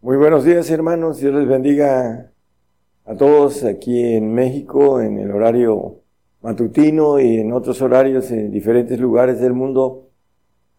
[0.00, 2.30] Muy buenos días hermanos, Dios les bendiga
[3.04, 6.02] a todos aquí en México, en el horario
[6.40, 10.08] matutino y en otros horarios en diferentes lugares del mundo.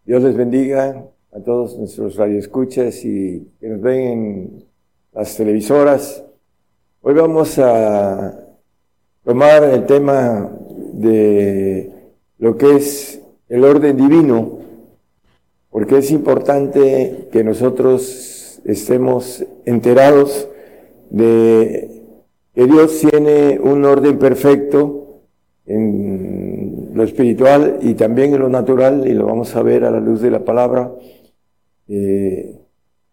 [0.06, 4.71] Dios les bendiga a todos nuestros radioescuchas y que nos ven en
[5.12, 6.24] las televisoras.
[7.02, 8.34] Hoy vamos a
[9.24, 10.50] tomar el tema
[10.94, 14.58] de lo que es el orden divino,
[15.70, 20.48] porque es importante que nosotros estemos enterados
[21.10, 22.02] de
[22.54, 25.20] que Dios tiene un orden perfecto
[25.66, 30.00] en lo espiritual y también en lo natural, y lo vamos a ver a la
[30.00, 30.90] luz de la palabra.
[31.88, 32.58] Eh,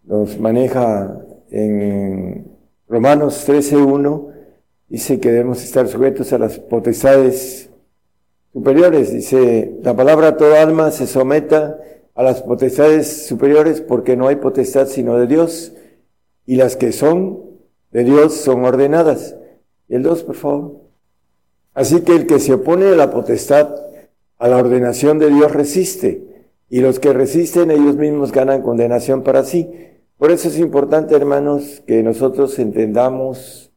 [0.03, 4.33] nos maneja en Romanos 13.1,
[4.87, 7.69] dice que debemos estar sujetos a las potestades
[8.53, 9.13] superiores.
[9.13, 11.79] Dice, la palabra toda alma se someta
[12.15, 15.73] a las potestades superiores porque no hay potestad sino de Dios
[16.45, 17.49] y las que son
[17.91, 19.35] de Dios son ordenadas.
[19.87, 20.81] El 2, por favor.
[21.73, 23.75] Así que el que se opone a la potestad,
[24.37, 29.43] a la ordenación de Dios resiste, y los que resisten ellos mismos ganan condenación para
[29.43, 29.69] sí.
[30.19, 33.71] Por eso es importante, hermanos, que nosotros entendamos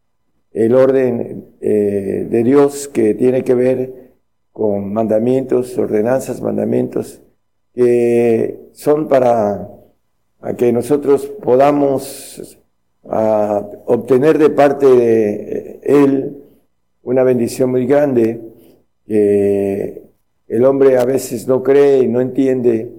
[0.51, 4.11] el orden eh, de Dios que tiene que ver
[4.51, 7.23] con mandamientos, ordenanzas, mandamientos,
[7.73, 9.69] que son para
[10.59, 12.59] que nosotros podamos
[13.05, 16.43] obtener de parte de Él
[17.05, 18.41] una bendición muy grande
[19.07, 20.03] que
[20.49, 22.91] el hombre a veces no cree y no entiende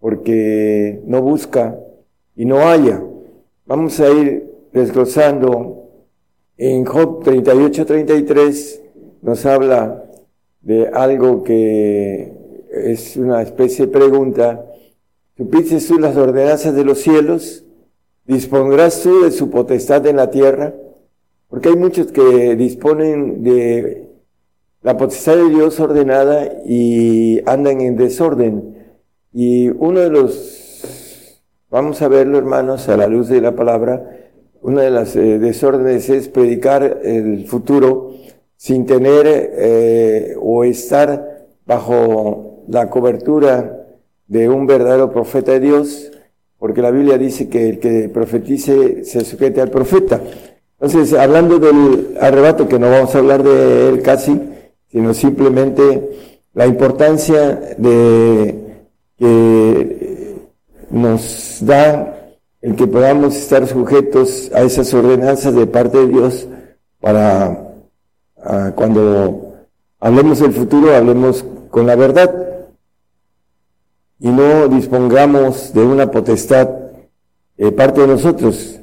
[0.00, 1.78] porque no busca
[2.38, 3.02] y no haya.
[3.66, 5.90] Vamos a ir desglosando.
[6.56, 8.80] En Job 38-33
[9.22, 10.04] nos habla
[10.62, 12.32] de algo que
[12.72, 14.64] es una especie de pregunta.
[15.36, 17.64] ¿Supiste tú las ordenanzas de los cielos?
[18.24, 20.74] ¿Dispondrás tú de su potestad en la tierra?
[21.48, 24.06] Porque hay muchos que disponen de
[24.82, 28.76] la potestad de Dios ordenada y andan en desorden.
[29.32, 30.67] Y uno de los,
[31.70, 34.10] vamos a verlo hermanos, a la luz de la palabra,
[34.60, 38.12] una de las eh, desórdenes es predicar el futuro
[38.56, 43.86] sin tener eh, o estar bajo la cobertura
[44.26, 46.10] de un verdadero profeta de Dios
[46.58, 50.20] porque la Biblia dice que el que profetice se sujete al profeta.
[50.80, 54.40] Entonces, hablando del arrebato, que no vamos a hablar de él casi,
[54.90, 56.10] sino simplemente
[56.54, 58.84] la importancia de
[59.16, 60.17] que
[60.90, 66.46] nos da el que podamos estar sujetos a esas ordenanzas de parte de Dios
[67.00, 67.72] para
[68.42, 69.54] ah, cuando
[70.00, 72.34] hablemos del futuro, hablemos con la verdad
[74.20, 76.68] y no dispongamos de una potestad
[77.56, 78.80] eh, parte de nosotros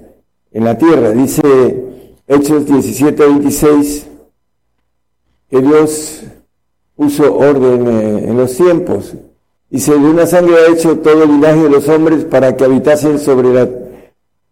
[0.52, 1.12] en la tierra.
[1.12, 1.86] Dice
[2.28, 4.08] Hechos 17, 26
[5.50, 6.24] que Dios
[6.96, 9.14] puso orden eh, en los tiempos.
[9.70, 13.20] Dice, de una sangre ha hecho todo el linaje de los hombres para que habitasen
[13.20, 13.68] sobre la,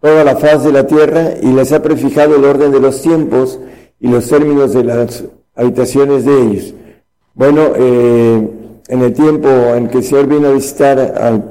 [0.01, 3.59] toda la faz de la tierra y les ha prefijado el orden de los tiempos
[3.99, 5.24] y los términos de las
[5.55, 6.74] habitaciones de ellos.
[7.36, 8.49] Bueno, eh,
[8.88, 11.41] en el tiempo en que el Señor vino a visitar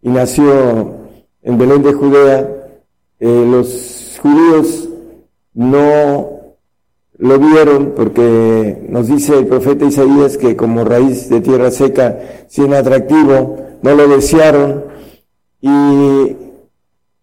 [0.00, 0.96] y nació
[1.42, 2.48] en Belén de Judea,
[3.20, 4.88] eh, los judíos
[5.54, 6.41] no
[7.22, 12.18] lo vieron porque nos dice el profeta Isaías que como raíz de tierra seca,
[12.48, 14.86] sin atractivo, no lo desearon
[15.60, 16.36] y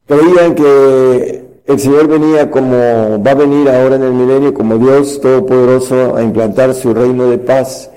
[0.08, 5.20] creían que el Señor venía como va a venir ahora en el milenio como Dios
[5.20, 7.92] Todopoderoso a implantar su reino de paz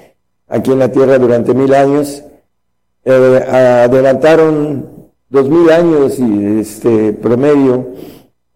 [0.48, 2.24] aquí en la tierra durante mil años.
[3.04, 7.90] Eh, adelantaron dos mil años y este promedio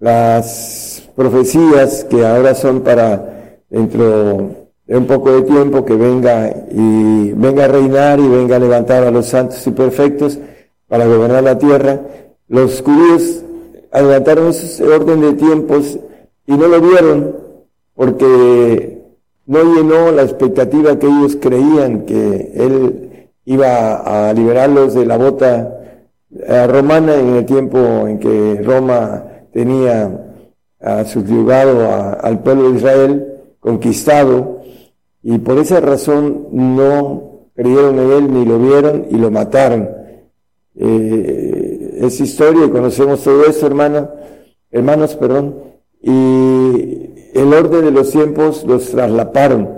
[0.01, 3.36] las profecías que ahora son para
[3.69, 8.61] dentro de un poco de tiempo que venga y venga a reinar y venga a
[8.61, 10.39] levantar a los santos y perfectos
[10.89, 12.01] para gobernar la tierra.
[12.49, 13.43] Los judíos
[13.91, 15.99] adelantaron ese orden de tiempos
[16.47, 17.37] y no lo vieron
[17.95, 19.03] porque
[19.47, 25.73] no llenó la expectativa que ellos creían que él iba a liberarlos de la bota
[26.31, 30.23] eh, romana en el tiempo en que Roma tenía
[31.07, 31.89] subyugado
[32.21, 33.36] al pueblo de Israel,
[33.67, 34.61] conquistado,
[35.25, 39.89] y por esa razón no creyeron en él ni lo vieron y lo mataron.
[40.77, 44.09] Eh, es historia y conocemos todo eso, hermana,
[44.71, 45.57] hermanos, perdón,
[46.01, 49.69] y el orden de los tiempos los traslaparon.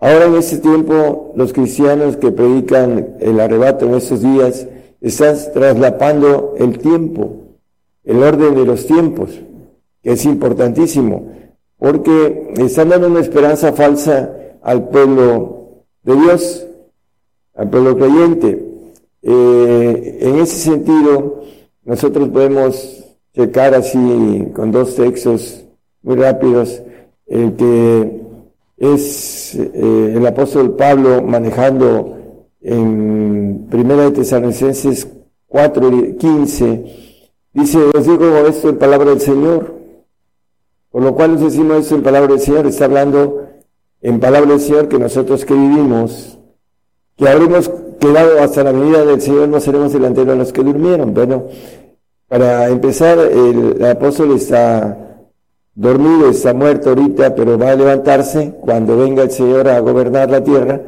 [0.00, 4.66] Ahora en este tiempo los cristianos que predican el arrebato en estos días
[5.00, 7.44] están traslapando el tiempo,
[8.02, 9.30] el orden de los tiempos,
[10.02, 11.30] que es importantísimo,
[11.80, 14.30] porque están dando una esperanza falsa
[14.62, 16.66] al pueblo de Dios,
[17.54, 18.66] al pueblo creyente.
[19.22, 21.42] Eh, en ese sentido,
[21.82, 23.02] nosotros podemos
[23.34, 25.64] checar así con dos textos
[26.02, 26.82] muy rápidos
[27.26, 28.20] el que
[28.76, 32.18] es eh, el apóstol Pablo manejando
[32.60, 35.08] en Primera de Tesalonicenses
[35.46, 36.84] 4, 15,
[37.54, 39.79] dice, os digo esto en palabra del Señor,
[40.90, 43.46] por lo cual nos decimos esto en palabra del Señor, está hablando
[44.02, 46.38] en palabra del Señor que nosotros que vivimos,
[47.16, 47.70] que habremos
[48.00, 51.14] quedado hasta la venida del Señor, no seremos delanteros a los que durmieron.
[51.14, 51.44] Bueno,
[52.26, 55.28] para empezar, el apóstol está
[55.74, 60.42] dormido, está muerto ahorita, pero va a levantarse cuando venga el Señor a gobernar la
[60.42, 60.80] tierra,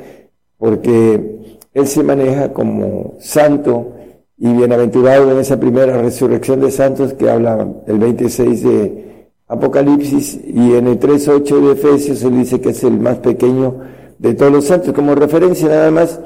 [0.59, 3.93] porque Él se maneja como santo
[4.37, 9.12] y bienaventurado en esa primera resurrección de santos que habla el 26 de
[9.53, 13.81] Apocalipsis y en el 3.8 de Efesios Él dice que es el más pequeño
[14.19, 16.21] de todos los santos, como referencia nada más,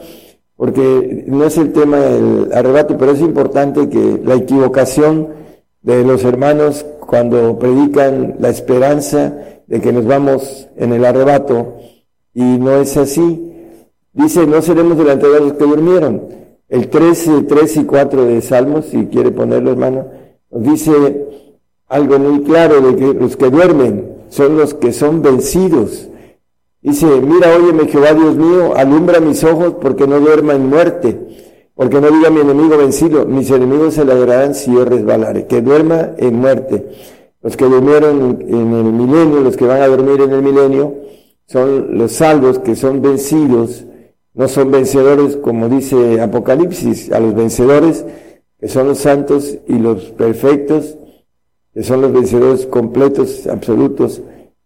[0.54, 5.28] porque no es el tema del arrebato, pero es importante que la equivocación
[5.82, 9.34] de los hermanos cuando predican la esperanza
[9.66, 11.78] de que nos vamos en el arrebato,
[12.32, 13.52] y no es así.
[14.12, 16.22] Dice, no seremos delante de los que durmieron.
[16.68, 20.06] El 13, 3 y 4 de Salmos, si quiere ponerlo hermano,
[20.50, 20.92] nos dice
[21.88, 26.08] algo muy claro de que los que duermen son los que son vencidos.
[26.82, 31.18] Dice, mira, óyeme Jehová Dios mío, alumbra mis ojos porque no duerma en muerte,
[31.74, 36.12] porque no diga mi enemigo vencido, mis enemigos se ladrarán si yo resbalare, que duerma
[36.16, 36.86] en muerte.
[37.42, 40.94] Los que durmieron en el milenio, los que van a dormir en el milenio,
[41.46, 43.84] son los salvos que son vencidos,
[44.34, 48.04] no son vencedores como dice Apocalipsis, a los vencedores
[48.58, 50.96] que son los santos y los perfectos,
[51.76, 54.22] que son los vencedores completos, absolutos,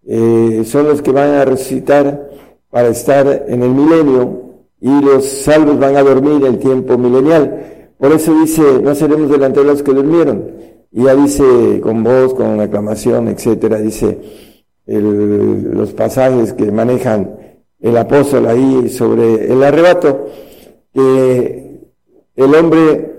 [0.06, 2.30] eh, son los que van a resucitar
[2.70, 4.42] para estar en el milenio
[4.80, 7.88] y los salvos van a dormir el tiempo milenial.
[7.98, 10.52] Por eso dice, no seremos delante de los que durmieron.
[10.92, 14.16] Y ya dice con voz, con aclamación, etcétera, dice,
[14.86, 20.26] los pasajes que manejan el apóstol ahí sobre el arrebato,
[20.94, 21.80] que
[22.36, 23.09] el hombre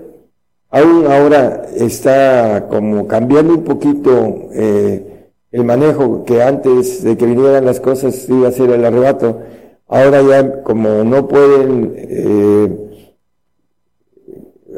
[0.72, 7.66] aún ahora está como cambiando un poquito eh, el manejo que antes de que vinieran
[7.66, 9.38] las cosas iba a ser el arrebato,
[9.86, 13.08] ahora ya como no pueden, eh,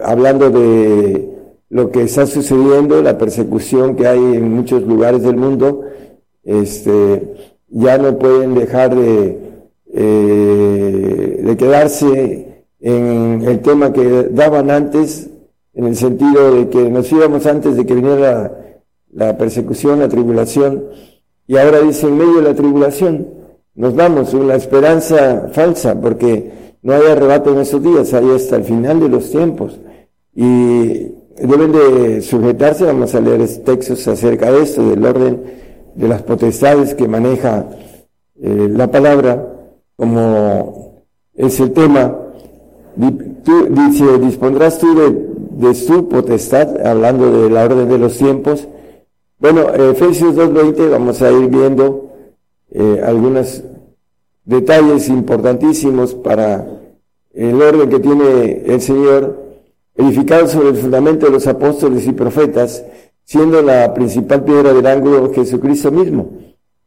[0.03, 1.31] hablando de
[1.71, 5.83] lo que está sucediendo, la persecución que hay en muchos lugares del mundo,
[6.43, 7.35] este,
[7.69, 9.39] ya no pueden dejar de,
[9.93, 15.31] eh, de quedarse en el tema que daban antes,
[15.75, 18.79] en el sentido de que nos íbamos antes de que viniera
[19.13, 20.85] la, persecución, la tribulación,
[21.47, 23.29] y ahora dice en medio de la tribulación,
[23.75, 28.65] nos vamos, una esperanza falsa, porque no hay arrebato en esos días, hay hasta el
[28.65, 29.79] final de los tiempos.
[30.35, 35.43] Y deben de sujetarse, vamos a leer textos acerca de esto, del orden
[35.95, 37.67] de las potestades que maneja
[38.41, 39.45] eh, la palabra,
[39.97, 41.05] como
[41.35, 42.17] es el tema,
[42.97, 45.34] dice, dispondrás tú de,
[45.75, 48.69] su potestad, hablando de la orden de los tiempos.
[49.39, 52.11] Bueno, Efesios 2.20 vamos a ir viendo
[52.71, 53.63] eh, algunos
[54.45, 56.67] detalles importantísimos para
[57.33, 59.43] el orden que tiene el Señor,
[59.97, 62.85] edificado sobre el fundamento de los apóstoles y profetas,
[63.25, 66.31] siendo la principal piedra del ángulo Jesucristo mismo.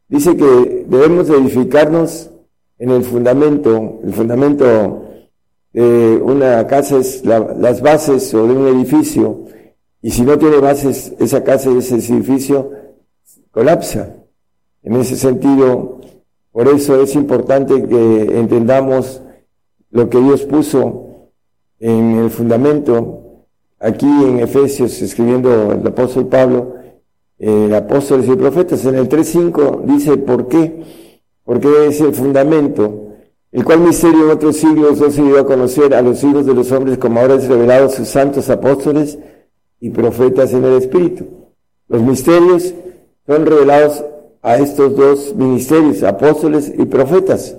[0.08, 2.30] Dice que debemos edificarnos
[2.78, 5.07] en el fundamento, el fundamento
[5.72, 9.44] de una casa es las bases o de un edificio,
[10.00, 12.70] y si no tiene bases, esa casa y ese edificio
[13.50, 14.14] colapsa.
[14.82, 16.00] En ese sentido,
[16.52, 19.22] por eso es importante que entendamos
[19.90, 21.30] lo que Dios puso
[21.80, 23.46] en el fundamento
[23.78, 26.74] aquí en Efesios, escribiendo el apóstol Pablo,
[27.38, 30.82] eh, apóstoles y profetas, en el 3.5 dice, ¿por qué?
[31.44, 33.07] Porque es el fundamento,
[33.50, 36.54] el cual misterio en otros siglos no se dio a conocer a los hijos de
[36.54, 39.18] los hombres como ahora es revelado sus santos apóstoles
[39.80, 41.26] y profetas en el Espíritu.
[41.88, 42.74] Los misterios
[43.26, 44.04] son revelados
[44.42, 47.56] a estos dos ministerios, apóstoles y profetas.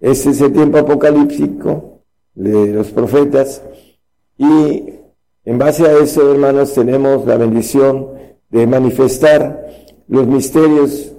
[0.00, 2.00] Este es el tiempo apocalíptico
[2.34, 3.62] de los profetas
[4.36, 4.94] y
[5.44, 8.08] en base a eso, hermanos, tenemos la bendición
[8.48, 9.68] de manifestar
[10.08, 11.12] los misterios.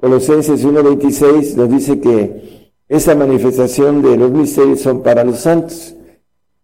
[0.00, 2.57] Colosenses 1.26 nos dice que
[2.88, 5.94] esa manifestación de los misterios son para los santos.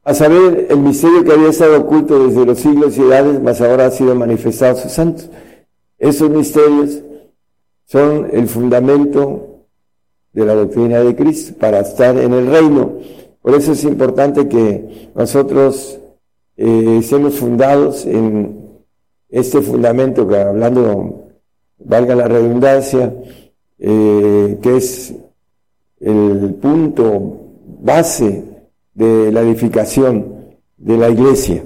[0.03, 3.87] A saber, el misterio que había estado oculto desde los siglos y edades, mas ahora
[3.87, 5.31] ha sido manifestado a sus santos.
[5.99, 7.03] Esos misterios
[7.87, 9.67] son el fundamento
[10.33, 12.99] de la doctrina de Cristo para estar en el reino.
[13.41, 15.99] Por eso es importante que nosotros
[16.57, 18.65] eh, estemos fundados en
[19.29, 21.29] este fundamento que hablando,
[21.79, 23.15] valga la redundancia,
[23.79, 25.15] eh, que es
[26.01, 27.41] el punto
[27.81, 28.45] base
[28.95, 31.65] de la edificación de la iglesia.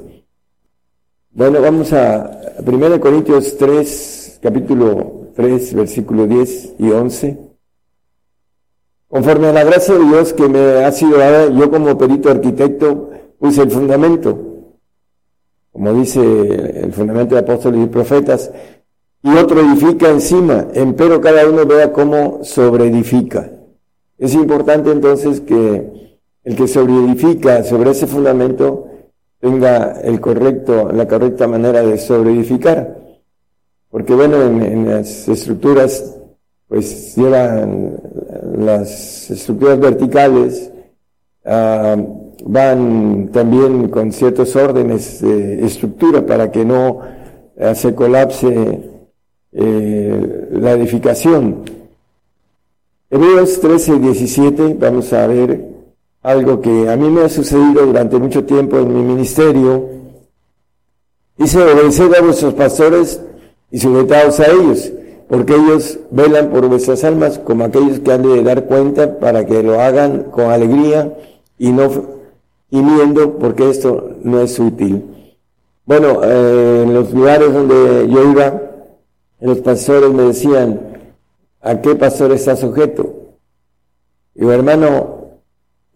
[1.31, 7.39] Bueno, vamos a 1 Corintios 3, capítulo 3, versículo 10 y 11.
[9.09, 13.11] Conforme a la gracia de Dios que me ha sido dada, yo como perito arquitecto
[13.39, 14.49] puse el fundamento
[15.79, 18.51] como dice el fundamento de apóstoles y profetas,
[19.22, 23.49] y otro edifica encima, empero cada uno vea cómo sobreedifica.
[24.19, 26.12] Es importante entonces que
[26.45, 28.89] el que sobreedifica sobre ese fundamento
[29.41, 32.99] tenga el correcto, la correcta manera de sobreedificar.
[33.91, 36.16] Porque bueno, en, las estructuras,
[36.66, 37.97] pues llevan
[38.59, 40.71] las estructuras verticales,
[41.45, 41.97] ah,
[42.45, 47.01] van también con ciertos órdenes de estructura para que no
[47.59, 48.81] ah, se colapse
[49.53, 51.78] eh, la edificación.
[53.11, 55.64] Hebreos 13 y 17, vamos a ver
[56.22, 59.89] algo que a mí me ha sucedido durante mucho tiempo en mi ministerio.
[61.39, 63.18] Dice, obedeced a vuestros pastores
[63.70, 64.93] y sujetaos a ellos,
[65.26, 69.62] porque ellos velan por vuestras almas como aquellos que han de dar cuenta para que
[69.62, 71.16] lo hagan con alegría
[71.59, 71.90] y no
[72.68, 75.02] gimiendo, porque esto no es útil.
[75.86, 78.60] Bueno, eh, en los lugares donde yo iba,
[79.40, 80.88] los pastores me decían,
[81.60, 83.14] ¿a qué pastor está sujeto?
[84.35, 85.16] Digo, hermano,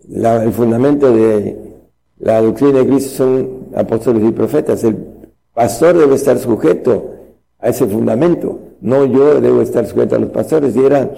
[0.09, 1.57] la- el fundamento de
[2.19, 4.83] la doctrina de Cristo son apóstoles y profetas.
[4.85, 4.97] El
[5.55, 7.11] pastor debe estar sujeto
[7.59, 10.75] a ese fundamento, no yo debo estar sujeto a los pastores.
[10.77, 11.11] Y era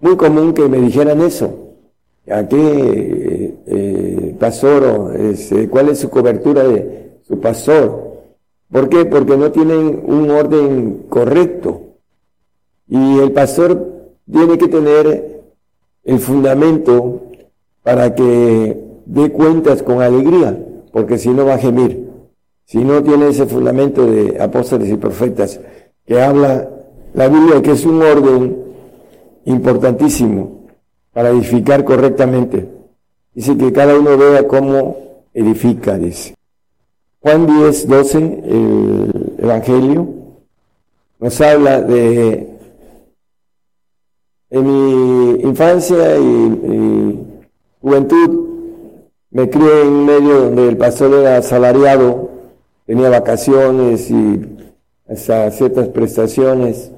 [0.00, 1.60] muy común que me dijeran eso.
[2.30, 8.02] ¿A qué eh, eh, pastor o este, cuál es su cobertura de su pastor?
[8.72, 9.04] ¿Por qué?
[9.04, 11.82] Porque no tienen un orden correcto.
[12.88, 15.42] Y el pastor tiene que tener
[16.04, 17.22] el fundamento
[17.82, 20.58] para que dé cuentas con alegría,
[20.92, 22.10] porque si no va a gemir.
[22.66, 25.60] Si no tiene ese fundamento de apóstoles y profetas
[26.06, 26.68] que habla
[27.12, 28.64] la Biblia, que es un orden
[29.44, 30.66] importantísimo
[31.12, 32.68] para edificar correctamente.
[33.34, 34.96] Dice que cada uno vea cómo
[35.32, 36.34] edifica, dice.
[37.20, 40.08] Juan 10, 12, el Evangelio,
[41.20, 42.53] nos habla de
[44.54, 47.20] en mi infancia y,
[47.80, 48.50] juventud
[49.30, 52.30] me crié en medio donde el pastor era asalariado,
[52.86, 54.40] tenía vacaciones y
[55.08, 56.92] hasta ciertas prestaciones.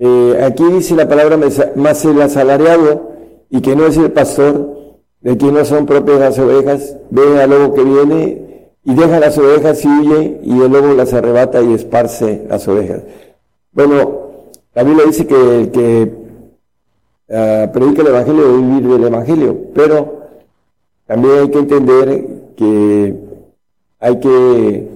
[0.00, 1.38] Eh, aquí dice la palabra
[1.76, 3.12] más el asalariado
[3.48, 7.48] y que no es el pastor, de quien no son propias las ovejas, ve al
[7.48, 11.74] lobo que viene y deja las ovejas y huye y el lobo las arrebata y
[11.74, 13.02] esparce las ovejas.
[13.70, 14.22] Bueno,
[14.74, 16.21] la Biblia dice que el que
[17.30, 20.20] ah, predica el Evangelio vivir del Evangelio, pero
[21.06, 22.26] también hay que entender
[22.56, 23.14] que
[24.00, 24.88] hay que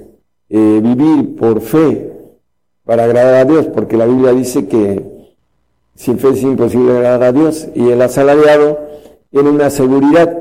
[0.49, 2.13] eh, vivir por fe
[2.85, 5.03] para agradar a Dios, porque la Biblia dice que
[5.95, 8.79] sin fe es imposible agradar a Dios y el asalariado
[9.31, 10.37] tiene una seguridad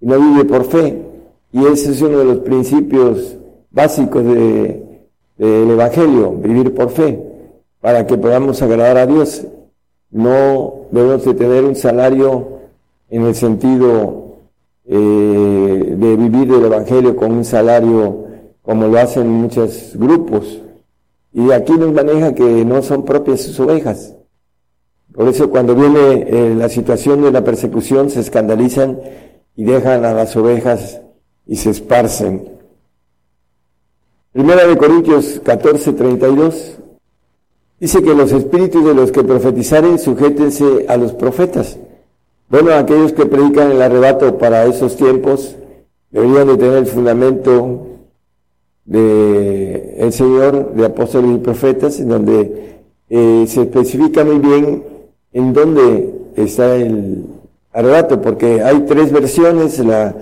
[0.00, 1.02] y no vive por fe.
[1.52, 3.36] Y ese es uno de los principios
[3.70, 4.82] básicos de-
[5.36, 7.22] del Evangelio, vivir por fe,
[7.80, 9.44] para que podamos agradar a Dios.
[10.12, 12.60] No debemos de tener un salario
[13.08, 14.36] en el sentido
[14.84, 18.26] eh, de vivir del Evangelio con un salario
[18.62, 20.60] como lo hacen muchos grupos.
[21.32, 24.14] Y aquí nos maneja que no son propias sus ovejas.
[25.12, 29.00] Por eso cuando viene eh, la situación de la persecución se escandalizan
[29.56, 31.00] y dejan a las ovejas
[31.46, 32.50] y se esparcen.
[34.32, 36.78] Primera de Corintios 14, 32
[37.82, 41.76] dice que los espíritus de los que profetizaren sujétense a los profetas.
[42.48, 45.56] Bueno, aquellos que predican el arrebato para esos tiempos
[46.12, 47.88] deberían de tener el fundamento
[48.84, 54.84] de el Señor, de apóstoles y profetas, en donde eh, se especifica muy bien
[55.32, 57.24] en dónde está el
[57.72, 60.14] arrebato, porque hay tres versiones, la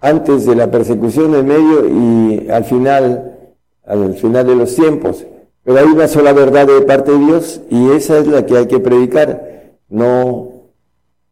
[0.00, 3.38] antes de la persecución, en medio y al final,
[3.86, 5.24] al final de los tiempos.
[5.68, 8.66] Pero hay una sola verdad de parte de Dios y esa es la que hay
[8.68, 9.74] que predicar.
[9.90, 10.70] No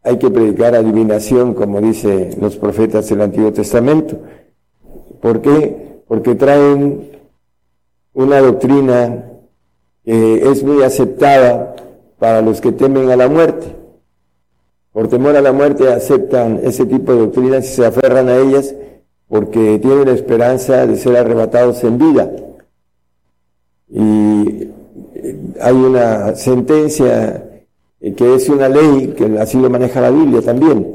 [0.03, 4.19] hay que predicar adivinación, como dicen los profetas del Antiguo Testamento.
[5.23, 6.03] ¿Por qué?
[6.07, 7.19] Porque traen
[8.13, 9.25] una doctrina
[10.05, 11.75] que es muy aceptada
[12.19, 13.75] para los que temen a la muerte.
[14.91, 18.75] Por temor a la muerte aceptan ese tipo de doctrinas y se aferran a ellas
[19.27, 22.31] porque tienen la esperanza de ser arrebatados en vida.
[23.97, 24.69] Y
[25.15, 27.63] eh, hay una sentencia
[27.99, 30.85] eh, que es una ley, que así lo maneja la Biblia también.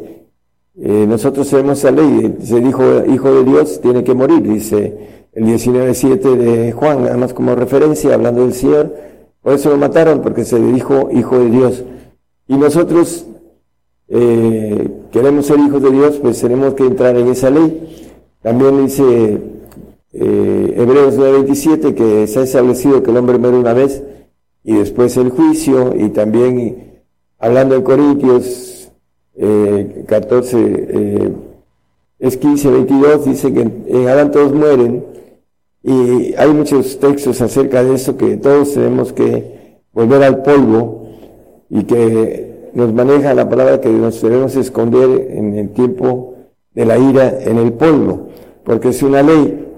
[0.81, 5.45] Eh, nosotros tenemos esa ley, se dijo hijo de Dios tiene que morir, dice el
[5.45, 8.95] 19.7 de Juan, nada más como referencia, hablando del Señor,
[9.43, 11.85] por eso lo mataron, porque se dijo hijo de Dios.
[12.47, 13.27] Y nosotros
[14.09, 18.11] queremos ser hijos de Dios, pues tenemos que entrar en esa ley.
[18.43, 19.41] También dice
[20.13, 24.03] eh, Hebreos 9:27 que se ha establecido que el hombre muere una vez
[24.65, 27.03] y después el juicio, y también
[27.39, 28.93] hablando en Corintios
[29.35, 31.33] eh, 14, eh,
[32.19, 35.05] es 15, 22, dice que en Adán todos mueren,
[35.83, 41.09] y hay muchos textos acerca de eso que todos tenemos que volver al polvo
[41.69, 46.35] y que nos maneja la palabra que nos debemos esconder en el tiempo
[46.73, 48.29] de la ira en el polvo,
[48.65, 49.72] porque es una ley.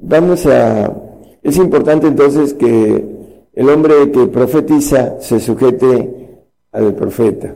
[0.00, 0.92] Vamos a...
[1.42, 3.04] Es importante entonces que
[3.52, 7.54] el hombre que profetiza se sujete al profeta.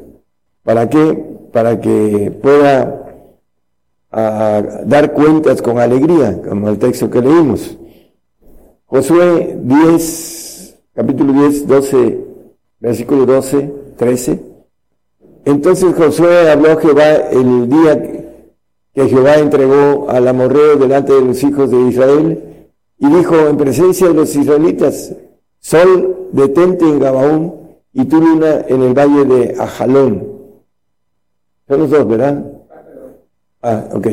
[0.62, 1.14] ¿Para qué?
[1.52, 2.98] Para que pueda
[4.10, 7.78] dar cuentas con alegría, como el texto que leímos.
[8.86, 12.20] Josué 10, capítulo 10, 12,
[12.78, 14.40] versículo 12, 13.
[15.44, 18.21] Entonces Josué habló Jehová el día
[18.94, 22.66] que Jehová entregó al amorreo delante de los hijos de Israel
[22.98, 25.12] y dijo en presencia de los israelitas,
[25.60, 27.54] Sol, detente en Gabaón
[27.92, 30.26] y tú luna en el valle de Ajalón.
[31.68, 32.44] Son los dos, ¿verdad?
[33.62, 34.08] Ah, ok.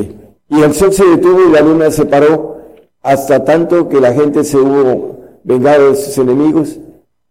[0.48, 2.58] Y el sol se detuvo y la luna se paró
[3.02, 6.78] hasta tanto que la gente se hubo vengado de sus enemigos.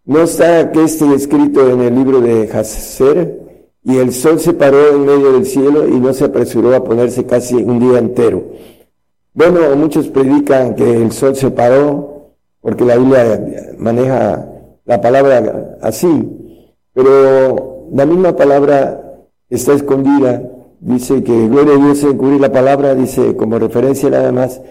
[0.06, 3.49] No está que esté escrito en el libro de Jacer,
[3.90, 7.26] y el sol se paró en medio del cielo y no se apresuró a ponerse
[7.26, 8.44] casi un día entero.
[9.34, 14.48] Bueno, muchos predican que el sol se paró porque la Biblia maneja
[14.86, 16.08] la palabra así,
[16.94, 20.42] pero la misma palabra está escondida
[20.80, 24.62] dice que gloria a Dios en cubrir la palabra, dice como referencia nada más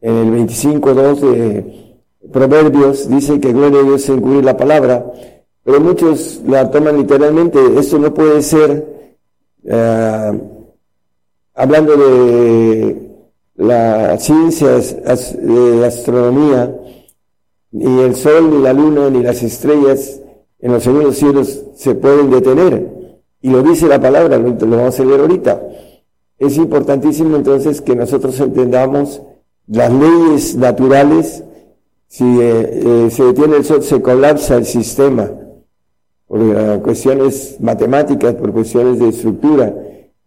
[0.00, 1.96] en el 25.2 de
[2.32, 5.12] Proverbios, dice que gloria a Dios en cubrir la palabra,
[5.66, 8.86] pero muchos la toman literalmente, esto no puede ser,
[9.64, 10.40] eh,
[11.54, 13.10] hablando de
[13.56, 16.72] la ciencia de astronomía,
[17.72, 20.20] ni el sol, ni la luna, ni las estrellas
[20.60, 23.16] en los segundos cielos se pueden detener.
[23.40, 25.60] Y lo dice la palabra, lo, vamos a leer ahorita.
[26.38, 29.20] Es importantísimo entonces que nosotros entendamos
[29.66, 31.42] las leyes naturales.
[32.06, 35.28] Si eh, eh, se detiene el sol, se colapsa el sistema
[36.26, 39.74] por cuestiones matemáticas, por cuestiones de estructura.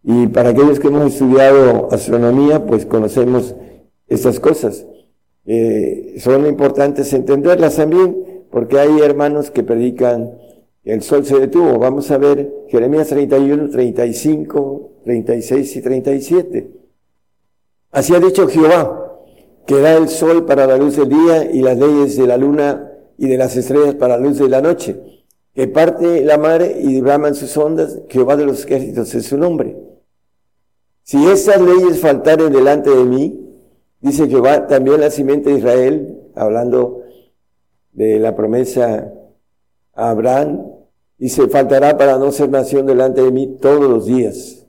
[0.04, 3.56] Y para aquellos que hemos estudiado astronomía, pues conocemos
[4.08, 4.86] estas cosas.
[5.46, 10.32] Eh, son importantes entenderlas también, porque hay hermanos que predican
[10.84, 11.78] el sol se detuvo.
[11.78, 16.72] Vamos a ver Jeremías 31, 35, 36 y 37.
[17.92, 19.18] Así ha dicho Jehová,
[19.68, 22.92] que da el sol para la luz del día y las leyes de la luna
[23.18, 24.96] y de las estrellas para la luz de la noche,
[25.60, 29.76] que parte la mar y braman sus ondas, Jehová de los ejércitos es su nombre.
[31.04, 33.46] Si estas leyes faltaren delante de mí,
[34.00, 37.02] dice Jehová, también la simiente de Israel, hablando
[37.92, 39.12] de la promesa
[39.94, 40.66] a Abraham,
[41.20, 44.66] se faltará para no ser nación delante de mí todos los días.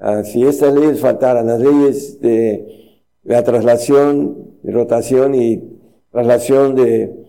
[0.00, 5.78] Ah, si estas leyes faltaran, las leyes de la traslación, rotación y
[6.10, 7.21] traslación de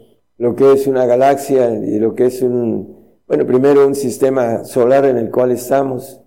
[0.43, 5.05] lo que es una galaxia y lo que es un, bueno, primero un sistema solar
[5.05, 6.19] en el cual estamos,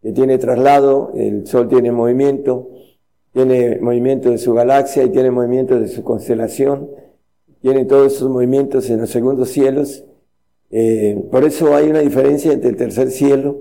[0.00, 2.70] que tiene traslado, el Sol tiene movimiento,
[3.34, 6.88] tiene movimiento de su galaxia y tiene movimiento de su constelación,
[7.60, 10.06] tiene todos esos movimientos en los segundos cielos,
[10.70, 13.58] eh, por eso hay una diferencia entre el tercer cielo,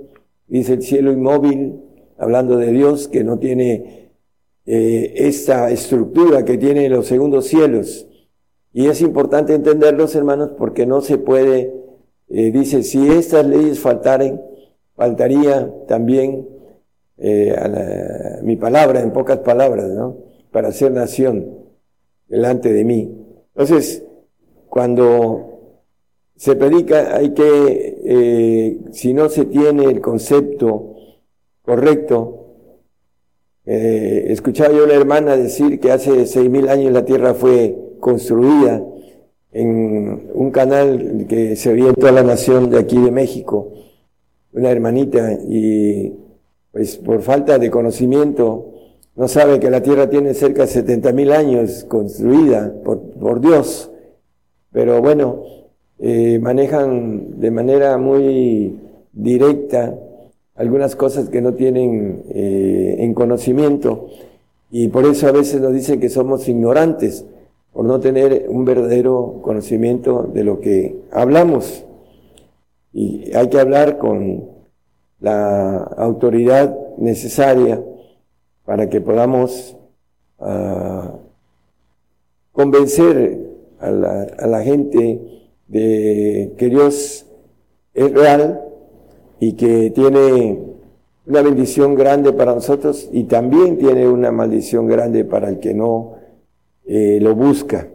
[0.48, 1.82] dice el cielo inmóvil,
[2.18, 4.12] hablando de Dios, que no tiene
[4.66, 8.06] eh, esta estructura que tienen los segundos cielos.
[8.74, 11.74] Y es importante entenderlos, hermanos, porque no se puede,
[12.30, 14.42] eh, dice, si estas leyes faltaren,
[14.96, 16.48] faltaría también
[17.22, 20.16] a mi palabra, en pocas palabras, ¿no?
[20.52, 21.54] Para ser nación
[22.30, 23.14] delante de mí.
[23.54, 24.06] Entonces,
[24.70, 25.50] cuando
[26.36, 30.96] se predica, hay que, eh, si no se tiene el concepto
[31.62, 32.56] correcto,
[33.66, 37.76] eh, escuchaba yo a una hermana decir que hace seis mil años la tierra fue
[38.00, 38.84] construida
[39.52, 43.72] en un canal que se veía en toda la nación de aquí de México,
[44.54, 46.14] una hermanita, y
[46.72, 48.74] pues por falta de conocimiento
[49.16, 53.92] no sabe que la tierra tiene cerca de setenta mil años construida por, por Dios.
[54.72, 55.44] Pero bueno,
[56.00, 58.78] eh, manejan de manera muy
[59.12, 59.94] directa
[60.56, 64.08] algunas cosas que no tienen eh, en conocimiento
[64.72, 67.26] y por eso a veces nos dicen que somos ignorantes
[67.74, 71.86] por no tener un verdadero conocimiento de lo que hablamos.
[72.92, 74.50] Y hay que hablar con
[75.20, 77.84] la autoridad necesaria
[78.66, 79.76] para que podamos
[80.40, 81.18] uh,
[82.52, 85.22] convencer a la, a la gente
[85.68, 87.26] de que Dios
[87.94, 88.62] es real
[89.40, 90.60] y que tiene
[91.26, 96.19] una bendición grande para nosotros y también tiene una maldición grande para el que no
[96.92, 97.88] eh, lo busca.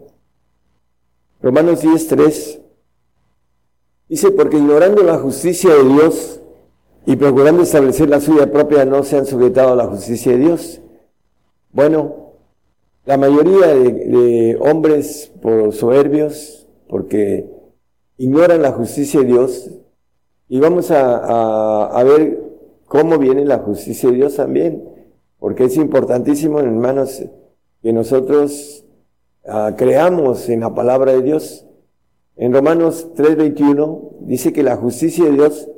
[1.43, 2.61] Romanos 10.3
[4.09, 6.41] dice, porque ignorando la justicia de Dios
[7.05, 10.81] y procurando establecer la suya propia, no se han sujetado a la justicia de Dios.
[11.73, 12.35] Bueno,
[13.05, 17.51] la mayoría de, hombres por soberbios, porque
[18.17, 19.71] ignoran la justicia de Dios,
[20.49, 22.41] y vamos a, a ver
[22.87, 24.89] cómo viene la justicia de Dios también,
[25.41, 27.25] porque es importantísimo, hermanos,
[27.83, 28.84] que nosotros
[29.47, 31.67] ah, creamos en la palabra de Dios.
[32.37, 35.69] En Romanos 3:21 dice que la justicia de Dios,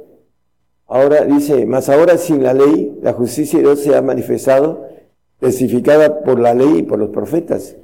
[0.86, 4.86] ahora dice, más ahora sin la ley, la justicia de Dios se ha manifestado,
[5.38, 7.76] testificada por la ley y por los profetas.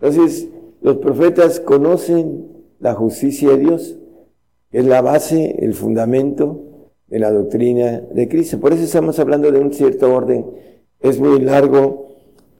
[0.00, 0.48] Entonces,
[0.80, 2.48] los profetas conocen
[2.78, 3.96] la justicia de Dios,
[4.70, 6.60] es la base, el fundamento
[7.06, 8.60] de la doctrina de Cristo.
[8.60, 10.46] Por eso estamos hablando de un cierto orden.
[11.00, 12.13] Es muy largo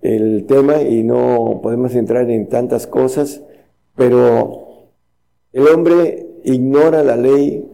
[0.05, 3.43] el tema y no podemos entrar en tantas cosas,
[3.97, 4.91] pero
[5.53, 7.67] el hombre ignora la ley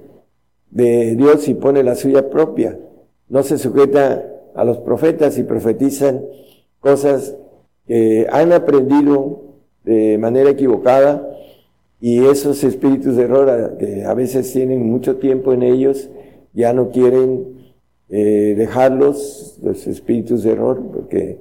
[0.70, 2.78] de Dios y pone la suya propia.
[3.28, 4.24] No se sujeta
[4.54, 6.24] a los profetas y profetizan
[6.78, 7.36] cosas
[7.86, 9.42] que han aprendido
[9.84, 11.28] de manera equivocada
[12.00, 16.08] y esos espíritus de error que a veces tienen mucho tiempo en ellos
[16.52, 17.60] ya no quieren
[18.08, 21.38] eh, dejarlos, los espíritus de error, porque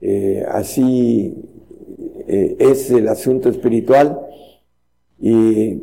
[0.00, 1.34] eh, así
[2.26, 4.20] eh, es el asunto espiritual
[5.18, 5.80] y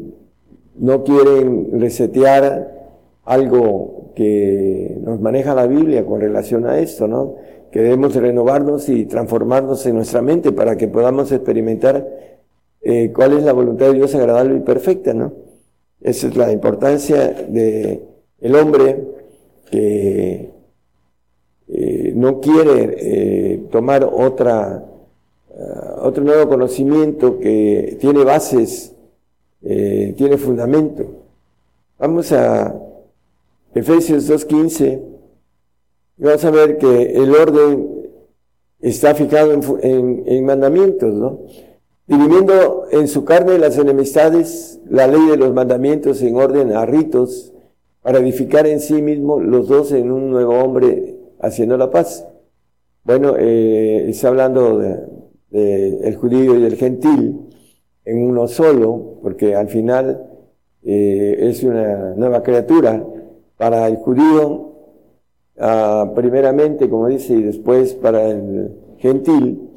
[0.75, 2.89] no quieren resetear
[3.23, 7.35] algo que nos maneja la Biblia con relación a esto, ¿no?
[7.71, 12.07] Que debemos renovarnos y transformarnos en nuestra mente para que podamos experimentar
[13.13, 15.33] cuál es la voluntad de Dios agradable y perfecta, ¿no?
[16.01, 18.01] Esa es la importancia de
[18.39, 19.03] el hombre
[19.69, 20.56] que
[21.69, 24.85] eh, no quiere eh, tomar otra,
[25.49, 28.93] uh, otro nuevo conocimiento que tiene bases,
[29.63, 31.05] eh, tiene fundamento.
[31.99, 32.73] Vamos a
[33.73, 35.01] Efesios 2.15
[36.19, 38.09] y vamos a ver que el orden
[38.79, 41.41] está fijado en, en, en mandamientos, ¿no?
[42.07, 47.51] Dividiendo en su carne las enemistades, la ley de los mandamientos en orden a ritos,
[48.01, 52.27] para edificar en sí mismo los dos en un nuevo hombre haciendo la paz.
[53.03, 55.09] Bueno, eh, está hablando del
[55.49, 57.47] de, judío y del gentil
[58.05, 60.27] en uno solo, porque al final
[60.83, 63.05] eh, es una nueva criatura.
[63.57, 64.73] Para el judío,
[65.59, 69.69] ah, primeramente, como dice, y después para el gentil,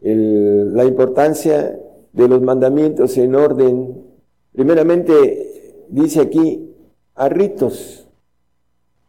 [0.00, 1.78] el, la importancia
[2.12, 4.04] de los mandamientos en orden,
[4.52, 6.74] primeramente dice aquí,
[7.14, 8.08] a ritos.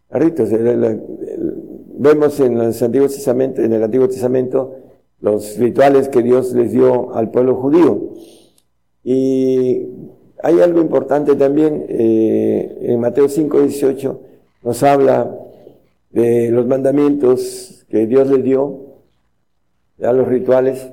[0.09, 0.49] A ritos.
[1.97, 4.75] Vemos en, los antiguos Testamento, en el Antiguo Testamento
[5.19, 8.09] los rituales que Dios les dio al pueblo judío.
[9.03, 9.87] Y
[10.41, 14.21] hay algo importante también, eh, en Mateo 5, 18
[14.63, 15.33] nos habla
[16.09, 18.81] de los mandamientos que Dios les dio,
[19.97, 20.89] ya los rituales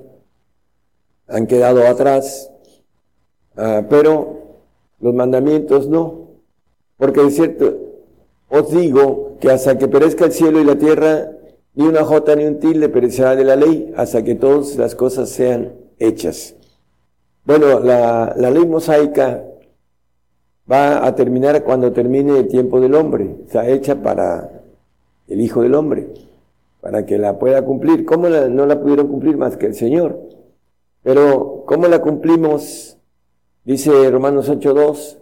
[1.26, 2.50] han quedado atrás,
[3.56, 4.40] uh, pero
[5.00, 6.30] los mandamientos no.
[6.96, 7.78] Porque es cierto,
[8.48, 11.30] os digo que hasta que perezca el cielo y la tierra,
[11.74, 15.30] ni una jota ni un tilde perecerá de la ley, hasta que todas las cosas
[15.30, 16.54] sean hechas.
[17.44, 19.44] Bueno, la, la ley mosaica
[20.70, 23.36] va a terminar cuando termine el tiempo del hombre.
[23.46, 24.62] Está hecha para
[25.26, 26.08] el Hijo del Hombre,
[26.80, 28.04] para que la pueda cumplir.
[28.04, 30.20] ¿Cómo la, no la pudieron cumplir más que el Señor?
[31.02, 32.98] Pero, ¿cómo la cumplimos?
[33.64, 35.18] Dice Romanos 8.2,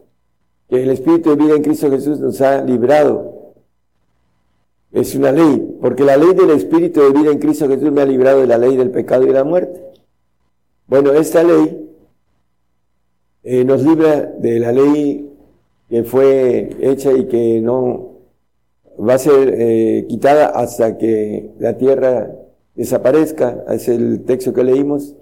[0.69, 3.38] que el Espíritu de vida en Cristo Jesús nos ha librado.
[4.93, 8.07] Es una ley, porque la ley del Espíritu de vida en Cristo Jesús me ha
[8.07, 9.83] librado de la ley del pecado y de la muerte.
[10.87, 11.91] Bueno, esta ley
[13.43, 15.31] eh, nos libra de la ley
[15.89, 18.19] que fue hecha y que no
[18.99, 22.31] va a ser eh, quitada hasta que la tierra
[22.75, 23.65] desaparezca.
[23.69, 25.15] Es el texto que leímos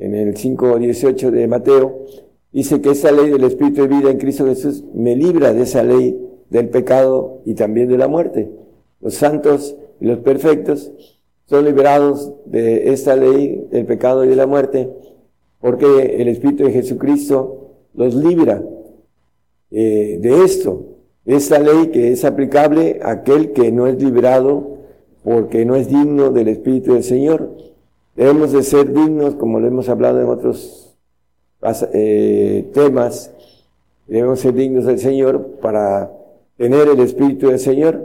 [0.00, 2.06] en el 5.18 de Mateo
[2.52, 5.82] dice que esa ley del Espíritu de vida en Cristo Jesús me libra de esa
[5.82, 6.18] ley
[6.48, 8.50] del pecado y también de la muerte.
[9.00, 10.92] Los santos y los perfectos
[11.46, 14.88] son liberados de esta ley del pecado y de la muerte
[15.60, 18.62] porque el Espíritu de Jesucristo los libra
[19.70, 20.86] eh, de esto,
[21.24, 24.78] de esta ley que es aplicable a aquel que no es liberado
[25.22, 27.50] porque no es digno del Espíritu del Señor.
[28.16, 30.96] Debemos de ser dignos, como lo hemos hablado en otros
[31.92, 33.30] eh, temas,
[34.06, 36.10] debemos ser dignos del Señor para
[36.56, 38.02] tener el Espíritu del Señor.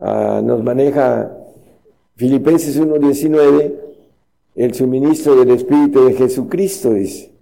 [0.00, 1.36] Ah, nos maneja
[2.16, 3.74] Filipenses 1.19,
[4.54, 7.32] el suministro del Espíritu de Jesucristo, dice.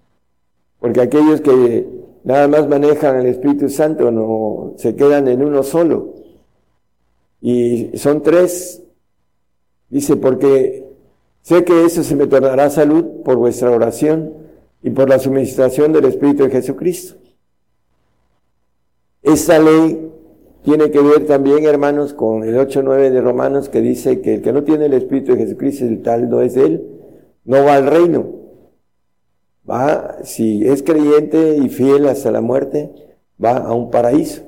[0.80, 1.86] Porque aquellos que
[2.24, 6.14] nada más manejan el Espíritu Santo no se quedan en uno solo.
[7.40, 8.82] Y son tres.
[9.88, 10.84] Dice, porque
[11.42, 14.32] sé que eso se me tornará salud por vuestra oración
[14.82, 17.14] y por la suministración del Espíritu de Jesucristo.
[19.22, 20.10] Esta ley
[20.64, 24.52] tiene que ver también, hermanos, con el 8.9 de Romanos que dice que el que
[24.52, 26.82] no tiene el Espíritu de Jesucristo, el tal no es él,
[27.44, 28.24] no va al reino.
[29.68, 32.90] Va, si es creyente y fiel hasta la muerte,
[33.42, 34.42] va a un paraíso.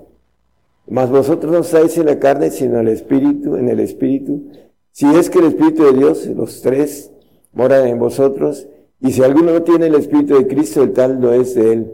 [0.89, 4.45] Mas vosotros no estáis en la carne, sino en el Espíritu, en el Espíritu.
[4.93, 7.13] Si es que el Espíritu de Dios, los tres,
[7.53, 8.69] moran en vosotros,
[9.03, 11.93] y si alguno no tiene el Espíritu de Cristo, el tal no es de él.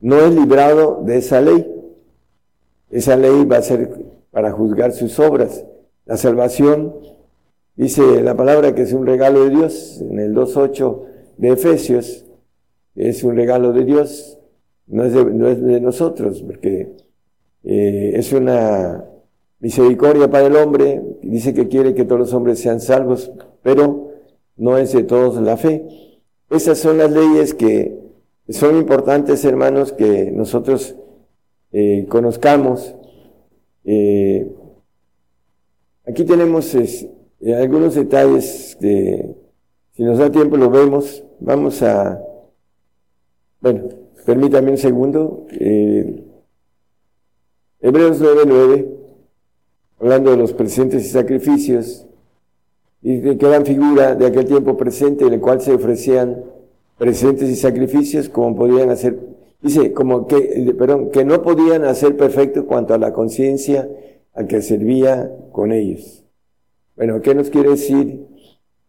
[0.00, 1.70] No es librado de esa ley.
[2.94, 3.90] Esa ley va a ser
[4.30, 5.64] para juzgar sus obras.
[6.06, 6.94] La salvación,
[7.74, 11.02] dice la palabra que es un regalo de Dios, en el 2.8
[11.38, 12.24] de Efesios,
[12.94, 14.38] es un regalo de Dios,
[14.86, 16.92] no es de, no es de nosotros, porque
[17.64, 19.04] eh, es una
[19.58, 23.32] misericordia para el hombre, dice que quiere que todos los hombres sean salvos,
[23.64, 24.12] pero
[24.56, 25.84] no es de todos la fe.
[26.48, 27.98] Esas son las leyes que
[28.50, 30.94] son importantes, hermanos, que nosotros
[31.76, 32.94] eh, conozcamos.
[33.84, 34.48] Eh,
[36.06, 37.10] aquí tenemos eh,
[37.52, 39.34] algunos detalles que,
[39.90, 41.24] si nos da tiempo, lo vemos.
[41.40, 42.22] Vamos a,
[43.60, 43.88] bueno,
[44.24, 45.48] permítame un segundo.
[47.80, 48.86] Hebreos 9:9,
[49.98, 52.06] hablando de los presentes y sacrificios,
[53.02, 56.44] y que dan figura de aquel tiempo presente en el cual se ofrecían
[56.98, 59.33] presentes y sacrificios como podían hacer
[59.64, 63.88] Dice, como que, perdón, que no podían hacer perfecto cuanto a la conciencia
[64.34, 66.22] a que servía con ellos.
[66.96, 68.26] Bueno, ¿qué nos quiere decir?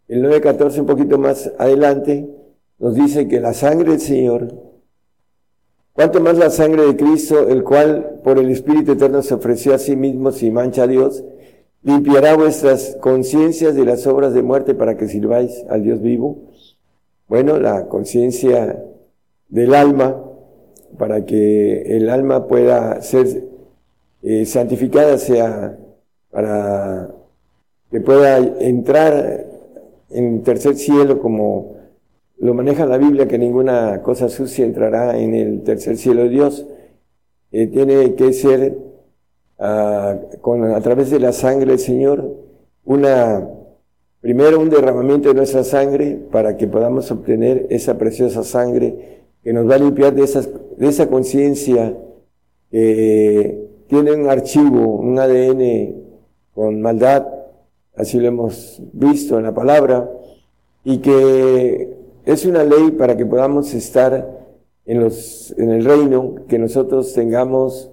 [0.10, 2.30] El 9.14, un poquito más adelante,
[2.78, 4.54] nos dice que la sangre del Señor,
[5.94, 9.78] cuanto más la sangre de Cristo, el cual por el Espíritu Eterno se ofreció a
[9.78, 11.24] sí mismo sin mancha a Dios,
[11.84, 16.52] limpiará vuestras conciencias de las obras de muerte para que sirváis al Dios vivo.
[17.30, 18.84] Bueno, la conciencia
[19.48, 20.25] del alma
[20.98, 23.44] para que el alma pueda ser
[24.24, 25.78] eh, santificada, sea
[26.32, 27.10] para
[27.92, 29.46] que pueda entrar
[30.10, 31.76] en tercer cielo como
[32.38, 36.66] lo maneja la Biblia, que ninguna cosa sucia entrará en el tercer cielo de Dios.
[37.52, 38.78] Eh, tiene que ser
[39.60, 42.36] ah, con, a través de la sangre del Señor
[42.84, 43.48] una
[44.26, 49.15] primero un derramamiento de nuestra sangre para que podamos obtener esa preciosa sangre
[49.46, 51.96] que nos va a limpiar de, esas, de esa conciencia
[52.72, 56.04] que tiene un archivo, un ADN
[56.56, 57.28] con maldad,
[57.96, 60.10] así lo hemos visto en la palabra,
[60.84, 61.96] y que
[62.26, 64.48] es una ley para que podamos estar
[64.84, 67.92] en, los, en el reino, que nosotros tengamos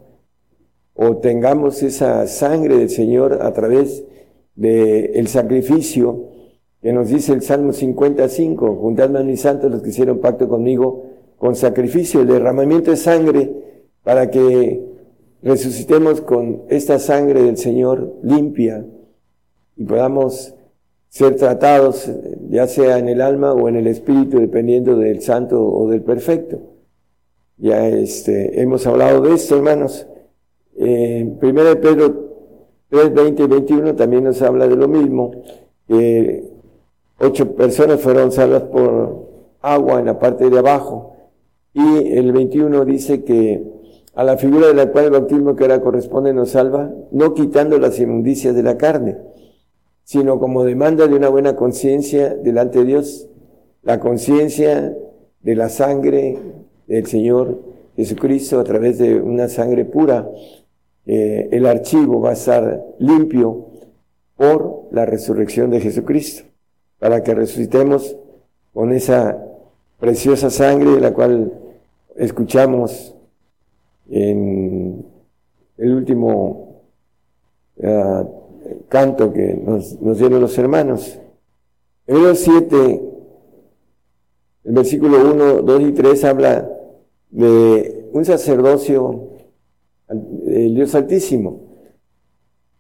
[0.94, 4.04] o tengamos esa sangre del Señor a través
[4.54, 6.30] del el sacrificio
[6.80, 11.11] que nos dice el Salmo 55, juntadme a mis santos los que hicieron pacto conmigo,
[11.43, 13.51] con sacrificio, el derramamiento de sangre,
[14.05, 14.81] para que
[15.43, 18.86] resucitemos con esta sangre del Señor limpia
[19.77, 20.55] y podamos
[21.09, 22.09] ser tratados,
[22.48, 26.60] ya sea en el alma o en el espíritu, dependiendo del santo o del perfecto.
[27.56, 30.06] Ya este, hemos hablado de esto, hermanos.
[30.77, 32.55] Eh, primero Pedro
[32.89, 35.32] 3, 20 y 21 también nos habla de lo mismo.
[37.19, 39.27] ocho personas fueron salvas por
[39.60, 41.11] agua en la parte de abajo
[41.74, 43.62] y el 21 dice que
[44.14, 47.78] a la figura de la cual el bautismo que ahora corresponde nos salva, no quitando
[47.78, 49.16] las inmundicias de la carne,
[50.04, 53.28] sino como demanda de una buena conciencia delante de Dios,
[53.82, 54.96] la conciencia
[55.40, 56.38] de la sangre
[56.86, 57.58] del Señor
[57.96, 60.28] Jesucristo a través de una sangre pura.
[61.06, 63.66] Eh, el archivo va a estar limpio
[64.36, 66.44] por la resurrección de Jesucristo,
[66.98, 68.16] para que resucitemos
[68.74, 69.42] con esa
[69.98, 71.52] preciosa sangre, la cual
[72.16, 73.14] escuchamos
[74.10, 75.05] en
[75.78, 76.82] el último
[77.82, 78.24] ah,
[78.89, 81.18] canto que nos, dieron los hermanos.
[82.06, 83.02] Hebreos 7,
[84.64, 86.70] el versículo 1, 2 y 3 habla
[87.30, 89.30] de un sacerdocio
[90.09, 91.60] del Dios Altísimo,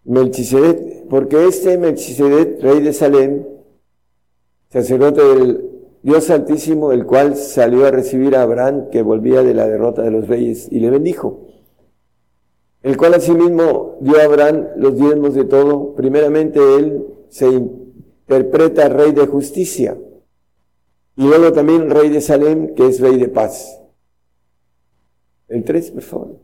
[0.04, 3.44] Melchizedek, porque este Melchizedek, rey de Salem,
[4.68, 5.72] sacerdote del
[6.02, 10.10] Dios Altísimo, el cual salió a recibir a Abraham que volvía de la derrota de
[10.10, 11.46] los reyes y le bendijo.
[12.82, 15.94] el cual asimismo dio a Abraham los diezmos de todo.
[15.94, 19.96] Primeramente él se interpreta rey de justicia
[21.16, 23.80] y luego también rey de Salem, que es rey de paz.
[25.46, 26.40] El 3, por favor.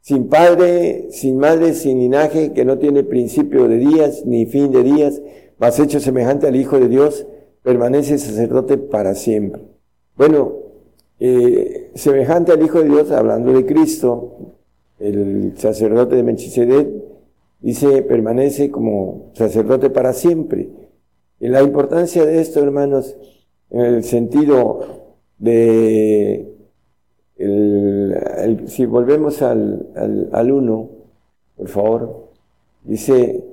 [0.00, 4.82] Sin padre, sin madre, sin linaje, que no tiene principio de días ni fin de
[4.82, 5.20] días,
[5.58, 7.26] mas hecho semejante al Hijo de Dios,
[7.62, 9.62] permanece sacerdote para siempre.
[10.16, 10.52] Bueno,
[11.20, 14.56] eh, semejante al Hijo de Dios, hablando de Cristo,
[14.98, 16.88] el sacerdote de Melchizedek,
[17.60, 20.68] dice, permanece como sacerdote para siempre.
[21.40, 23.16] Y la importancia de esto, hermanos,
[23.70, 24.80] en el sentido
[25.38, 26.52] de,
[28.66, 30.90] si volvemos al uno,
[31.56, 32.28] por favor,
[32.84, 33.44] dice,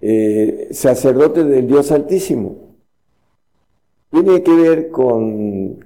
[0.00, 2.63] eh, sacerdote del Dios Altísimo.
[4.14, 5.84] Tiene que ver con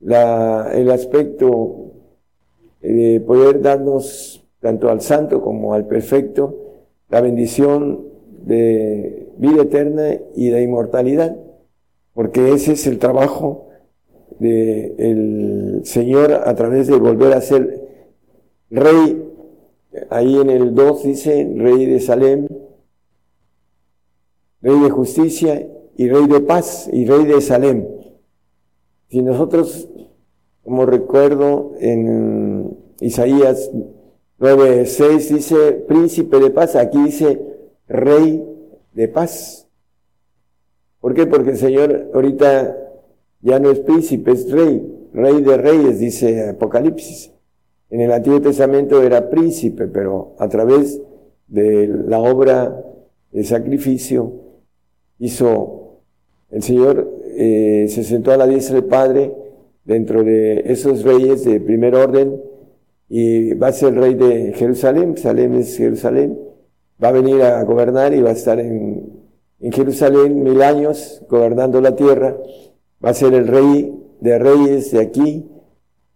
[0.00, 1.92] el aspecto
[2.80, 8.06] de poder darnos tanto al santo como al perfecto la bendición
[8.46, 11.36] de vida eterna y de inmortalidad,
[12.14, 13.68] porque ese es el trabajo
[14.38, 18.08] del Señor a través de volver a ser
[18.70, 19.22] rey.
[20.08, 22.46] Ahí en el 2 dice rey de Salem,
[24.62, 25.68] rey de justicia
[26.00, 27.86] y rey de paz y rey de Salem.
[29.10, 29.86] Si nosotros,
[30.64, 33.70] como recuerdo en Isaías
[34.38, 37.38] 9.6 dice príncipe de paz, aquí dice
[37.86, 38.42] rey
[38.94, 39.68] de paz.
[41.00, 41.26] ¿Por qué?
[41.26, 42.78] Porque el Señor ahorita
[43.42, 47.30] ya no es príncipe, es rey, rey de reyes, dice Apocalipsis.
[47.90, 50.98] En el Antiguo Testamento era príncipe, pero a través
[51.46, 52.86] de la obra
[53.32, 54.32] de sacrificio
[55.18, 55.80] hizo
[56.50, 59.32] el Señor, eh, se sentó a la diestra del Padre
[59.84, 62.40] dentro de esos reyes de primer orden
[63.08, 66.38] y va a ser rey de Jerusalén, Salem es Jerusalén,
[67.02, 69.20] va a venir a gobernar y va a estar en,
[69.60, 72.36] en Jerusalén mil años gobernando la tierra,
[73.04, 75.48] va a ser el rey de reyes de aquí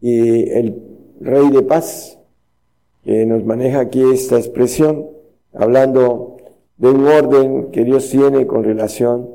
[0.00, 0.82] y el
[1.20, 2.18] rey de paz,
[3.02, 5.08] que nos maneja aquí esta expresión,
[5.52, 6.36] hablando
[6.76, 9.33] de un orden que Dios tiene con relación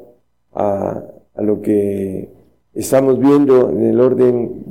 [0.59, 1.03] a,
[1.41, 2.29] lo que
[2.73, 4.65] estamos viendo en el orden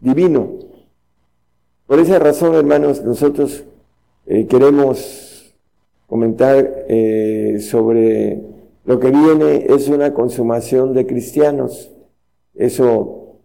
[0.00, 0.48] divino.
[1.86, 3.64] Por esa razón, hermanos, nosotros
[4.26, 5.54] eh, queremos
[6.06, 8.40] comentar eh, sobre
[8.86, 11.90] lo que viene, es una consumación de cristianos.
[12.54, 13.40] Eso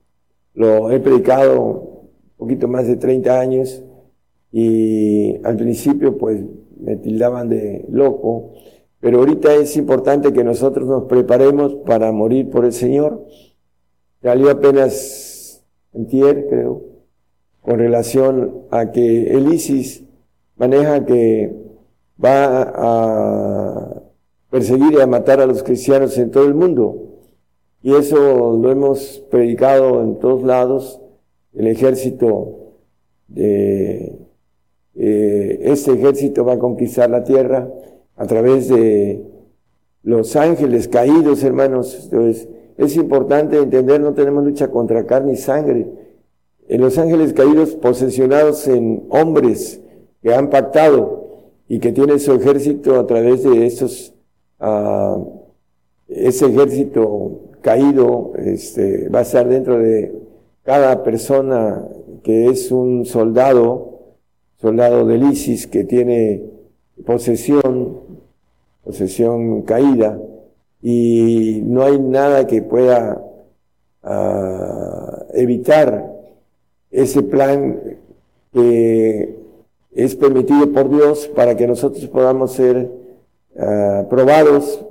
[0.53, 3.83] lo he predicado un poquito más de 30 años
[4.51, 6.41] y al principio pues
[6.79, 8.53] me tildaban de loco,
[8.99, 13.25] pero ahorita es importante que nosotros nos preparemos para morir por el Señor.
[14.21, 15.63] Salió apenas
[15.93, 16.81] en tier, creo,
[17.61, 20.03] con relación a que el ISIS
[20.57, 21.55] maneja que
[22.21, 24.01] va a
[24.49, 26.97] perseguir y a matar a los cristianos en todo el mundo.
[27.81, 30.99] Y eso lo hemos predicado en todos lados.
[31.53, 32.73] El ejército
[33.29, 34.19] de
[34.95, 37.69] eh, este ejército va a conquistar la tierra
[38.19, 39.23] a través de
[40.03, 41.97] los ángeles caídos, hermanos.
[42.03, 45.87] Entonces, es importante entender, no tenemos lucha contra carne y sangre,
[46.67, 49.81] en los ángeles caídos posesionados en hombres
[50.21, 54.13] que han pactado y que tienen su ejército a través de esos,
[54.59, 55.25] uh,
[56.09, 60.13] ese ejército caído este, va a estar dentro de
[60.63, 61.87] cada persona
[62.21, 64.17] que es un soldado,
[64.57, 66.43] soldado del ISIS que tiene
[67.05, 68.08] posesión,
[68.89, 70.19] posesión caída,
[70.81, 73.21] y no hay nada que pueda
[74.03, 76.11] uh, evitar
[76.89, 77.79] ese plan
[78.51, 79.35] que
[79.91, 82.89] es permitido por Dios para que nosotros podamos ser
[83.53, 84.83] uh, probados,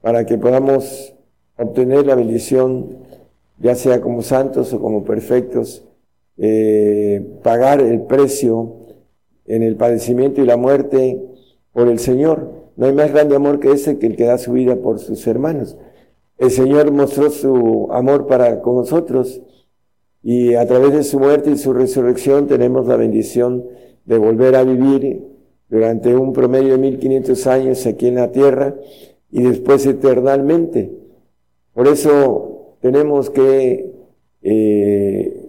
[0.00, 1.12] para que podamos
[1.58, 2.96] obtener la bendición,
[3.58, 5.84] ya sea como santos o como perfectos,
[6.38, 8.76] eh, pagar el precio
[9.44, 11.20] en el padecimiento y la muerte
[11.74, 12.59] por el Señor.
[12.80, 15.26] No hay más grande amor que ese que el que da su vida por sus
[15.26, 15.76] hermanos.
[16.38, 19.42] El Señor mostró su amor para con nosotros
[20.22, 23.66] y a través de su muerte y su resurrección tenemos la bendición
[24.06, 25.26] de volver a vivir
[25.68, 28.74] durante un promedio de 1500 años aquí en la tierra
[29.30, 30.90] y después eternamente.
[31.74, 33.92] Por eso tenemos que
[34.40, 35.48] eh,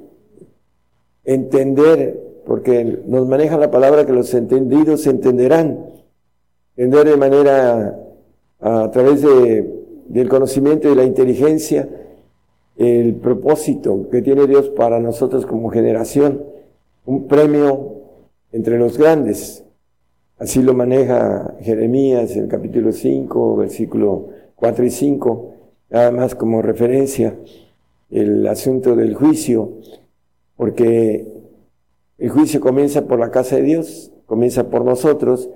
[1.23, 6.00] entender, porque nos maneja la palabra que los entendidos entenderán,
[6.81, 7.95] entender de manera
[8.59, 9.71] a través de,
[10.07, 11.87] del conocimiento y la inteligencia
[12.75, 16.43] el propósito que tiene Dios para nosotros como generación,
[17.05, 17.97] un premio
[18.51, 19.63] entre los grandes.
[20.39, 25.53] Así lo maneja Jeremías en el capítulo 5, versículo 4 y 5,
[25.91, 27.35] nada más como referencia
[28.09, 29.73] el asunto del juicio,
[30.57, 31.27] porque
[32.17, 35.47] el juicio comienza por la casa de Dios, comienza por nosotros,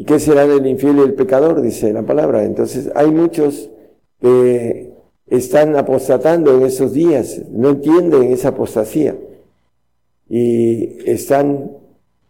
[0.00, 1.60] ¿y qué será del infiel y el pecador?
[1.60, 2.44] Dice la palabra.
[2.44, 3.68] Entonces hay muchos
[4.18, 4.94] que
[5.26, 9.14] están apostatando en esos días, no entienden esa apostasía
[10.26, 11.72] y están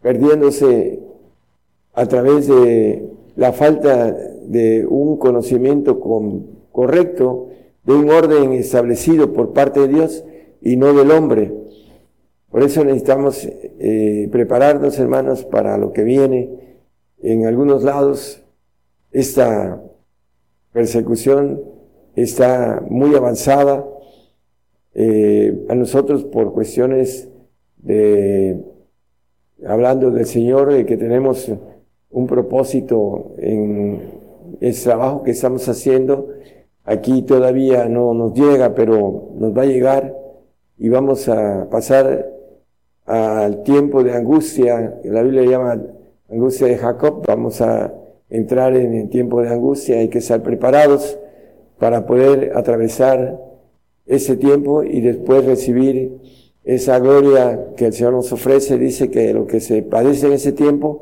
[0.02, 0.98] perdiéndose
[1.94, 6.00] a través de la falta de un conocimiento
[6.72, 7.50] correcto,
[7.84, 10.24] de un orden establecido por parte de Dios
[10.60, 11.52] y no del hombre.
[12.50, 16.69] Por eso necesitamos eh, prepararnos, hermanos, para lo que viene.
[17.22, 18.42] En algunos lados,
[19.12, 19.82] esta
[20.72, 21.62] persecución
[22.16, 23.86] está muy avanzada.
[24.94, 27.28] Eh, a nosotros por cuestiones
[27.76, 28.60] de,
[29.66, 31.52] hablando del Señor, que tenemos
[32.10, 34.00] un propósito en
[34.60, 36.28] el trabajo que estamos haciendo,
[36.84, 40.16] aquí todavía no nos llega, pero nos va a llegar
[40.76, 42.28] y vamos a pasar
[43.04, 45.80] al tiempo de angustia, la Biblia llama
[46.30, 47.92] angustia de Jacob, vamos a
[48.28, 51.18] entrar en el tiempo de angustia, hay que estar preparados
[51.78, 53.40] para poder atravesar
[54.06, 56.18] ese tiempo y después recibir
[56.64, 58.78] esa gloria que el Señor nos ofrece.
[58.78, 61.00] Dice que lo que se padece en ese tiempo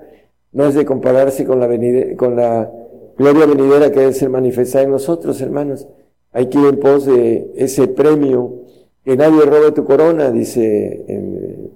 [0.53, 1.69] no es de compararse con la,
[2.17, 2.71] con la
[3.17, 5.87] gloria venidera que debe ser manifestada en nosotros, hermanos.
[6.33, 8.63] Hay que ir en pos de ese premio,
[9.05, 11.71] que nadie robe tu corona, dice en,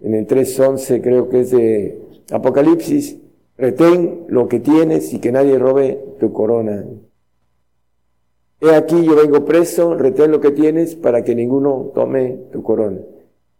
[0.00, 3.18] en el 3.11, creo que es de Apocalipsis.
[3.56, 6.84] Retén lo que tienes y que nadie robe tu corona.
[8.60, 12.98] He aquí yo vengo preso, retén lo que tienes para que ninguno tome tu corona.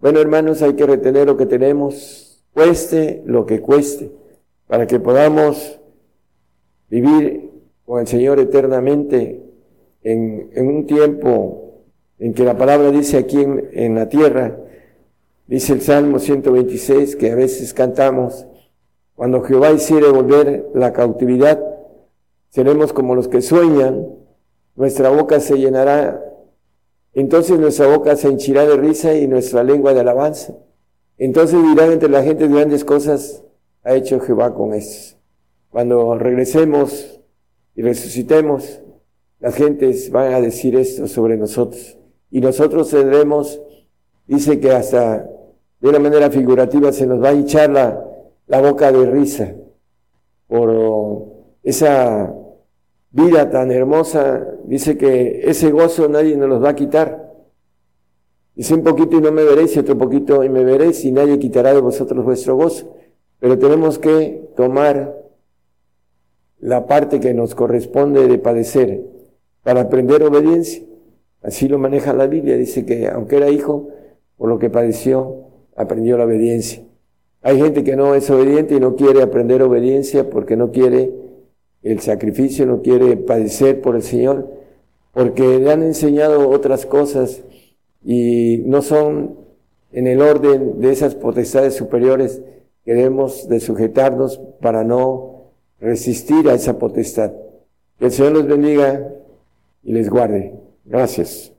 [0.01, 4.11] Bueno, hermanos, hay que retener lo que tenemos, cueste lo que cueste,
[4.66, 5.81] para que podamos
[6.91, 7.51] vivir
[7.85, 9.43] con el Señor eternamente
[10.03, 11.82] en, un tiempo
[12.19, 14.59] en que la palabra dice aquí en, en la tierra,
[15.47, 18.47] dice el Salmo 126, que a veces cantamos,
[19.16, 21.61] cuando Jehová hiciere volver la cautividad,
[22.49, 24.09] seremos como los que sueñan,
[24.74, 26.20] nuestra boca se llenará,
[27.12, 30.55] entonces nuestra boca se henchirá de risa y nuestra lengua de alabanza.
[31.16, 33.45] Entonces dirán entre la gente grandes cosas
[33.85, 35.16] ha hecho Jehová con estos.
[35.70, 37.20] Cuando regresemos
[37.77, 38.81] y resucitemos,
[39.39, 41.99] las gentes van a decir esto sobre nosotros.
[42.31, 43.61] Y nosotros tendremos,
[44.27, 45.28] dice que hasta
[45.81, 48.14] de una manera figurativa se nos va a hinchar la,
[48.55, 49.53] la boca de risa
[50.47, 51.27] por
[51.65, 52.33] esa
[53.11, 57.33] vida tan hermosa, dice que ese gozo nadie nos los va a quitar.
[58.55, 61.41] Dice un poquito y no me veréis, y otro poquito y me veréis, y nadie
[61.41, 62.95] quitará de vosotros vuestro gozo.
[63.41, 65.21] Pero tenemos que tomar
[66.61, 69.03] la parte que nos corresponde de padecer
[69.65, 70.85] para aprender obediencia.
[71.43, 72.57] Así lo maneja la Biblia.
[72.57, 73.89] Dice que aunque era hijo,
[74.37, 76.85] por lo que padeció, aprendió la obediencia.
[77.45, 81.12] Hay gente que no es obediente y no quiere aprender obediencia porque no quiere
[81.83, 84.49] el sacrificio, no quiere padecer por el Señor,
[85.12, 87.43] porque le han enseñado otras cosas
[88.03, 89.37] y no son
[89.93, 92.41] en el orden de esas potestades superiores
[92.83, 95.51] que debemos de sujetarnos para no
[95.81, 97.33] resistir a esa potestad.
[97.99, 99.07] Que el Señor los bendiga
[99.83, 100.55] y les guarde.
[100.87, 101.54] Gracias.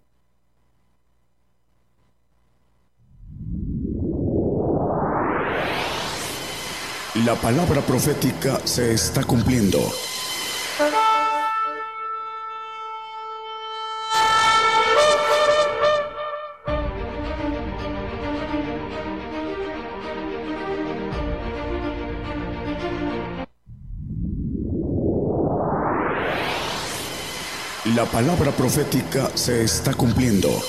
[7.26, 9.80] La palabra profética se está cumpliendo.
[27.96, 30.62] La palabra profética se está cumpliendo.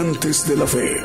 [0.00, 0.96] Gigantes de la Fe.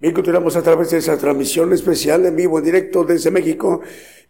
[0.00, 3.82] Bien, continuamos a través de esa transmisión especial en vivo, en directo desde México,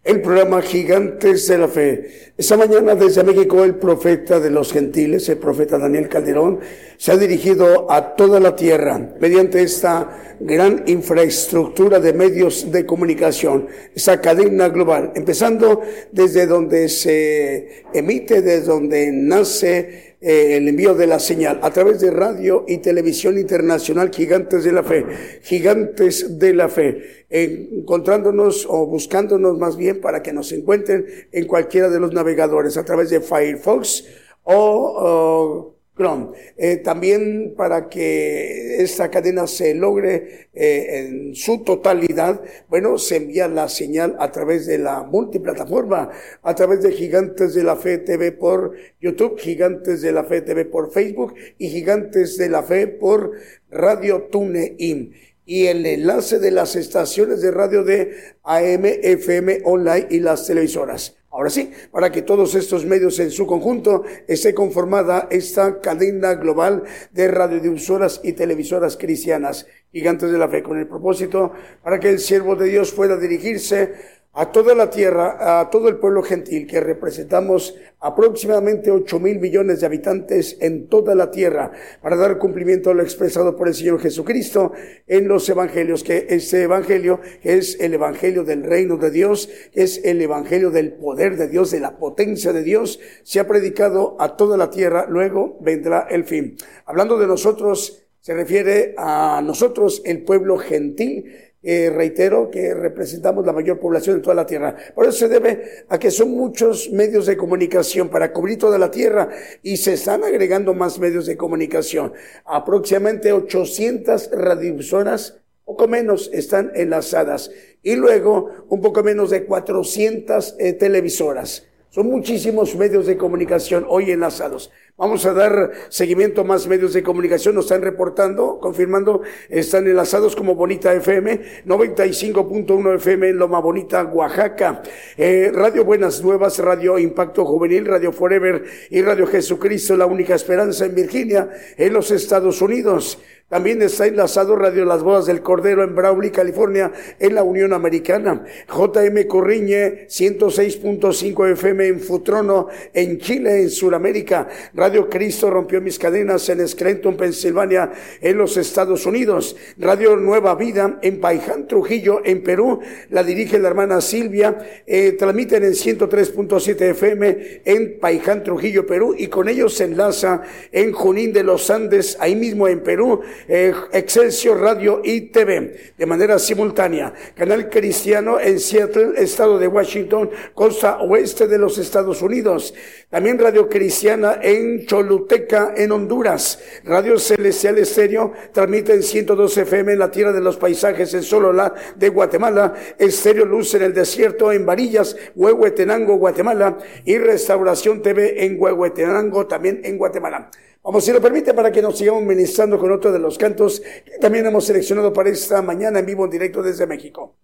[0.05, 2.31] el programa Gigantes de la Fe.
[2.37, 6.59] Esta mañana desde México el profeta de los gentiles, el profeta Daniel Calderón,
[6.95, 13.67] se ha dirigido a toda la tierra mediante esta gran infraestructura de medios de comunicación,
[13.95, 21.05] esa cadena global, empezando desde donde se emite, desde donde nace eh, el envío de
[21.05, 25.05] la señal a través de radio y televisión internacional Gigantes de la Fe,
[25.43, 31.91] Gigantes de la Fe, encontrándonos o buscándonos más bien para que nos encuentren en cualquiera
[31.91, 34.05] de los navegadores a través de Firefox
[34.41, 36.31] o, o Chrome.
[36.57, 43.47] Eh, también para que esta cadena se logre eh, en su totalidad, bueno, se envía
[43.47, 46.11] la señal a través de la multiplataforma,
[46.41, 50.65] a través de Gigantes de la Fe TV por YouTube, Gigantes de la Fe TV
[50.65, 53.31] por Facebook y Gigantes de la Fe por
[53.69, 55.13] Radio TuneIn
[55.45, 58.11] y el enlace de las estaciones de radio de
[58.43, 61.15] AM, FM, online y las televisoras.
[61.35, 66.83] Ahora sí, para que todos estos medios en su conjunto esté conformada esta cadena global
[67.11, 71.51] de radiodifusoras y televisoras cristianas, gigantes de la fe, con el propósito
[71.83, 73.95] para que el siervo de Dios pueda dirigirse
[74.37, 79.79] a toda la tierra, a todo el pueblo gentil, que representamos aproximadamente 8 mil millones
[79.79, 81.71] de habitantes en toda la tierra,
[82.01, 84.73] para dar cumplimiento a lo expresado por el Señor Jesucristo
[85.07, 90.21] en los evangelios, que ese evangelio es el evangelio del reino de Dios, es el
[90.21, 94.57] evangelio del poder de Dios, de la potencia de Dios, se ha predicado a toda
[94.57, 96.57] la tierra, luego vendrá el fin.
[96.85, 103.51] Hablando de nosotros, se refiere a nosotros, el pueblo gentil, eh, reitero que representamos la
[103.51, 104.75] mayor población de toda la tierra.
[104.93, 108.91] Por eso se debe a que son muchos medios de comunicación para cubrir toda la
[108.91, 109.29] tierra
[109.63, 112.13] y se están agregando más medios de comunicación.
[112.45, 117.49] Aproximadamente 800 radiodifusoras, poco menos, están enlazadas
[117.81, 121.67] y luego un poco menos de 400 eh, televisoras.
[121.95, 124.69] Son muchísimos medios de comunicación hoy enlazados.
[124.97, 127.55] Vamos a dar seguimiento a más medios de comunicación.
[127.55, 134.83] Nos están reportando, confirmando, están enlazados como Bonita FM, 95.1 FM en Loma Bonita, Oaxaca.
[135.15, 140.85] Eh, Radio Buenas Nuevas, Radio Impacto Juvenil, Radio Forever y Radio Jesucristo, la única esperanza
[140.85, 143.19] en Virginia, en los Estados Unidos.
[143.47, 148.43] También está enlazado Radio Las Bodas del Cordero en Brawley, California, en la Unión Americana.
[148.67, 154.47] JM Corriñe, 106.5 FM en Futrono, en Chile, en Sudamérica.
[154.73, 159.55] Radio Cristo rompió mis cadenas en Scranton, Pensilvania, en los Estados Unidos.
[159.77, 162.79] Radio Nueva Vida en Paiján, Trujillo, en Perú.
[163.11, 164.57] La dirige la hermana Silvia.
[164.87, 169.13] Eh, transmiten en 103.7 FM en Paiján, Trujillo, Perú.
[169.15, 170.41] Y con ellos se enlaza
[170.71, 176.05] en Junín de los Andes, ahí mismo en Perú eh, Excelsior Radio y TV de
[176.05, 177.13] manera simultánea.
[177.35, 182.73] Canal Cristiano en Seattle, estado de Washington, costa oeste de los Estados Unidos.
[183.09, 186.59] También Radio Cristiana en Choluteca, en Honduras.
[186.83, 191.73] Radio Celestial Estéreo transmite en 102 FM en la tierra de los paisajes en Solola
[191.95, 192.73] de Guatemala.
[192.97, 196.77] Estéreo Luz en el desierto en Varillas, Huehuetenango, Guatemala.
[197.05, 200.49] Y Restauración TV en Huehuetenango, también en Guatemala.
[200.85, 204.19] Vamos, si lo permite, para que nos sigamos ministrando con otro de los cantos que
[204.21, 207.37] también hemos seleccionado para esta mañana en vivo en directo desde México.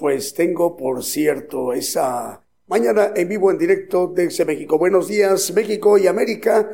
[0.00, 4.78] Pues tengo por cierto esa mañana en vivo, en directo desde México.
[4.78, 6.70] Buenos días, México y América.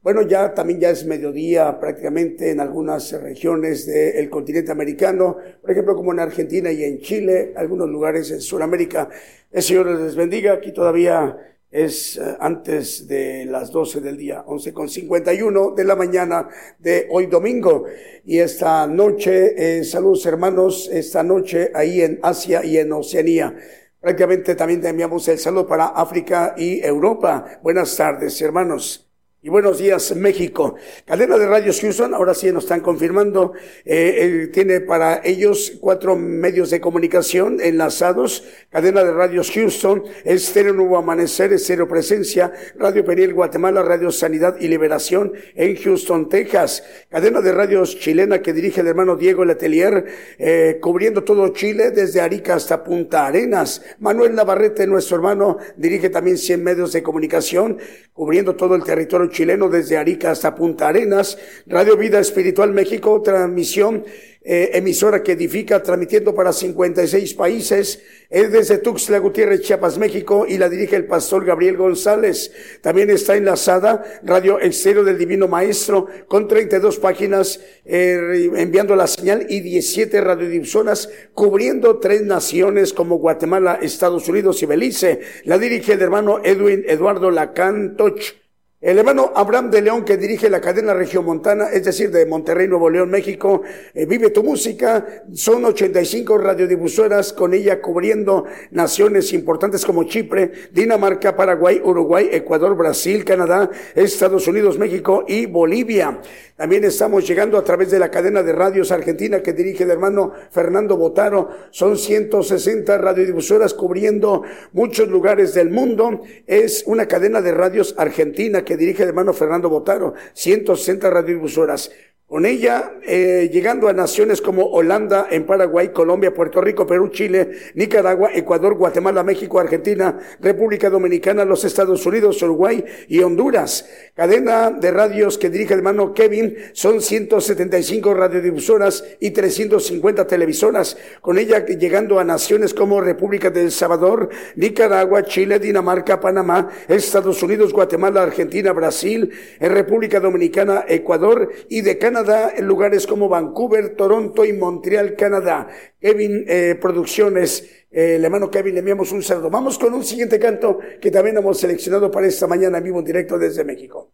[0.00, 5.94] Bueno, ya también ya es mediodía prácticamente en algunas regiones del continente americano, por ejemplo,
[5.94, 9.10] como en Argentina y en Chile, algunos lugares en Sudamérica.
[9.50, 10.54] El Señor les bendiga.
[10.54, 15.96] Aquí todavía es eh, antes de las 12 del día, 11 con 51 de la
[15.96, 17.86] mañana de hoy domingo.
[18.24, 23.56] Y esta noche, eh, saludos hermanos, esta noche ahí en Asia y en Oceanía.
[23.98, 27.60] Prácticamente también enviamos el saludo para África y Europa.
[27.62, 29.11] Buenas tardes, hermanos.
[29.44, 30.76] Y buenos días, México.
[31.04, 33.54] Cadena de Radios Houston, ahora sí nos están confirmando,
[33.84, 38.44] eh, eh, tiene para ellos cuatro medios de comunicación enlazados.
[38.70, 44.68] Cadena de Radios Houston, Estéreo Nuevo Amanecer, Estéreo Presencia, Radio Periel Guatemala, Radio Sanidad y
[44.68, 46.84] Liberación en Houston, Texas.
[47.10, 50.04] Cadena de Radios Chilena que dirige el hermano Diego Letelier,
[50.38, 53.82] eh, cubriendo todo Chile desde Arica hasta Punta Arenas.
[53.98, 57.78] Manuel Navarrete, nuestro hermano, dirige también 100 medios de comunicación,
[58.12, 61.36] cubriendo todo el territorio chileno desde Arica hasta Punta Arenas,
[61.66, 64.04] Radio Vida Espiritual México, transmisión,
[64.44, 70.58] eh, emisora que edifica, transmitiendo para 56 países, es desde Tuxtla Gutiérrez, Chiapas, México, y
[70.58, 72.50] la dirige el pastor Gabriel González.
[72.80, 79.46] También está enlazada Radio Exterior del Divino Maestro, con 32 páginas, eh, enviando la señal,
[79.48, 85.20] y 17 radiodifusoras, cubriendo tres naciones como Guatemala, Estados Unidos y Belice.
[85.44, 88.41] La dirige el hermano Edwin Eduardo Lacan Toch.
[88.82, 92.90] El hermano Abraham de León, que dirige la cadena Regiomontana, es decir, de Monterrey, Nuevo
[92.90, 93.62] León, México,
[93.94, 95.22] eh, vive tu música.
[95.32, 103.24] Son 85 radiodifusoras con ella cubriendo naciones importantes como Chipre, Dinamarca, Paraguay, Uruguay, Ecuador, Brasil,
[103.24, 106.20] Canadá, Estados Unidos, México y Bolivia.
[106.56, 110.32] También estamos llegando a través de la cadena de radios argentina que dirige el hermano
[110.50, 111.50] Fernando Botaro.
[111.70, 114.42] Son 160 radiodifusoras cubriendo
[114.72, 116.22] muchos lugares del mundo.
[116.48, 120.14] Es una cadena de radios argentina que dirige el hermano Fernando Botaro.
[120.34, 121.90] 160 radiodifusoras.
[122.32, 127.50] Con ella, eh, llegando a naciones como Holanda, en Paraguay, Colombia, Puerto Rico, Perú, Chile,
[127.74, 133.86] Nicaragua, Ecuador, Guatemala, México, Argentina, República Dominicana, los Estados Unidos, Uruguay y Honduras.
[134.14, 140.96] Cadena de radios que dirige el hermano Kevin, son 175 radiodifusoras y 350 televisoras.
[141.20, 147.74] Con ella llegando a naciones como República del Salvador, Nicaragua, Chile, Dinamarca, Panamá, Estados Unidos,
[147.74, 149.30] Guatemala, Argentina, Brasil,
[149.60, 155.68] República Dominicana, Ecuador y de Canadá en lugares como Vancouver, Toronto y Montreal, Canadá.
[156.00, 159.50] Kevin eh, Producciones, eh, el hermano Kevin, le enviamos un saludo.
[159.50, 163.04] Vamos con un siguiente canto que también hemos seleccionado para esta mañana en vivo en
[163.04, 164.11] directo desde México.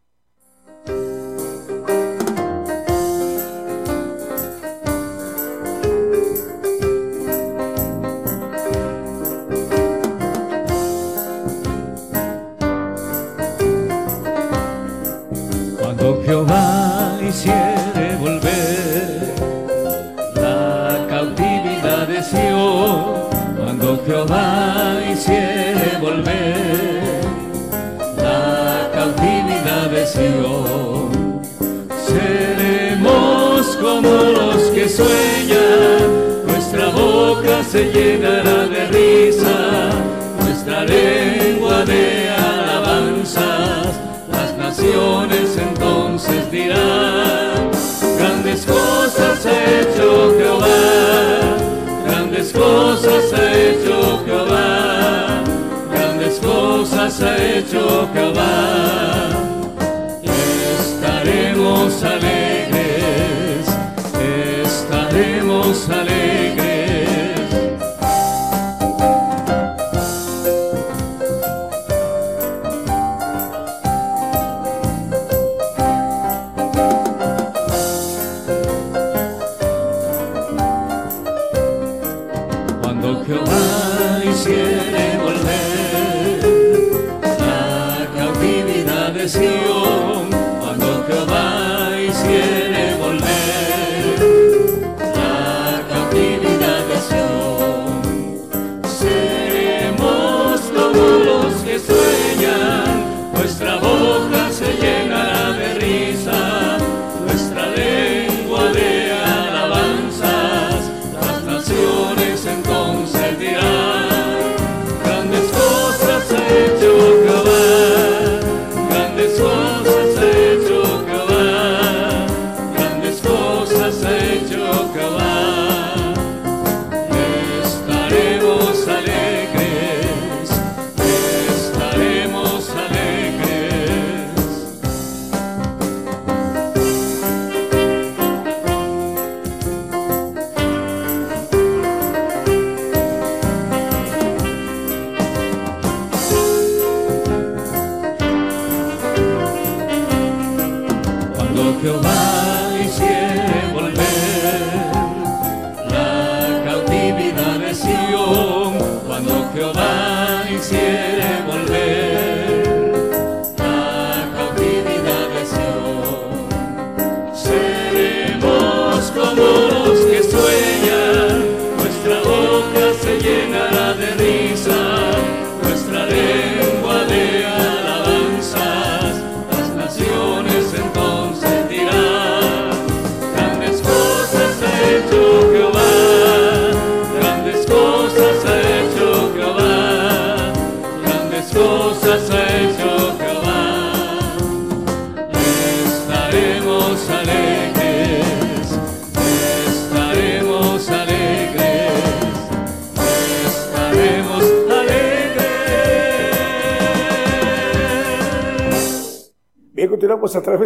[36.47, 39.91] Nuestra boca se llenará de risa,
[40.41, 43.87] nuestra lengua de alabanzas
[44.33, 47.71] las naciones entonces dirán,
[48.19, 51.57] grandes cosas ha hecho Jehová,
[52.05, 55.45] grandes cosas ha hecho Jehová,
[55.93, 59.48] grandes cosas ha hecho Jehová.
[65.79, 66.08] Jerusalem.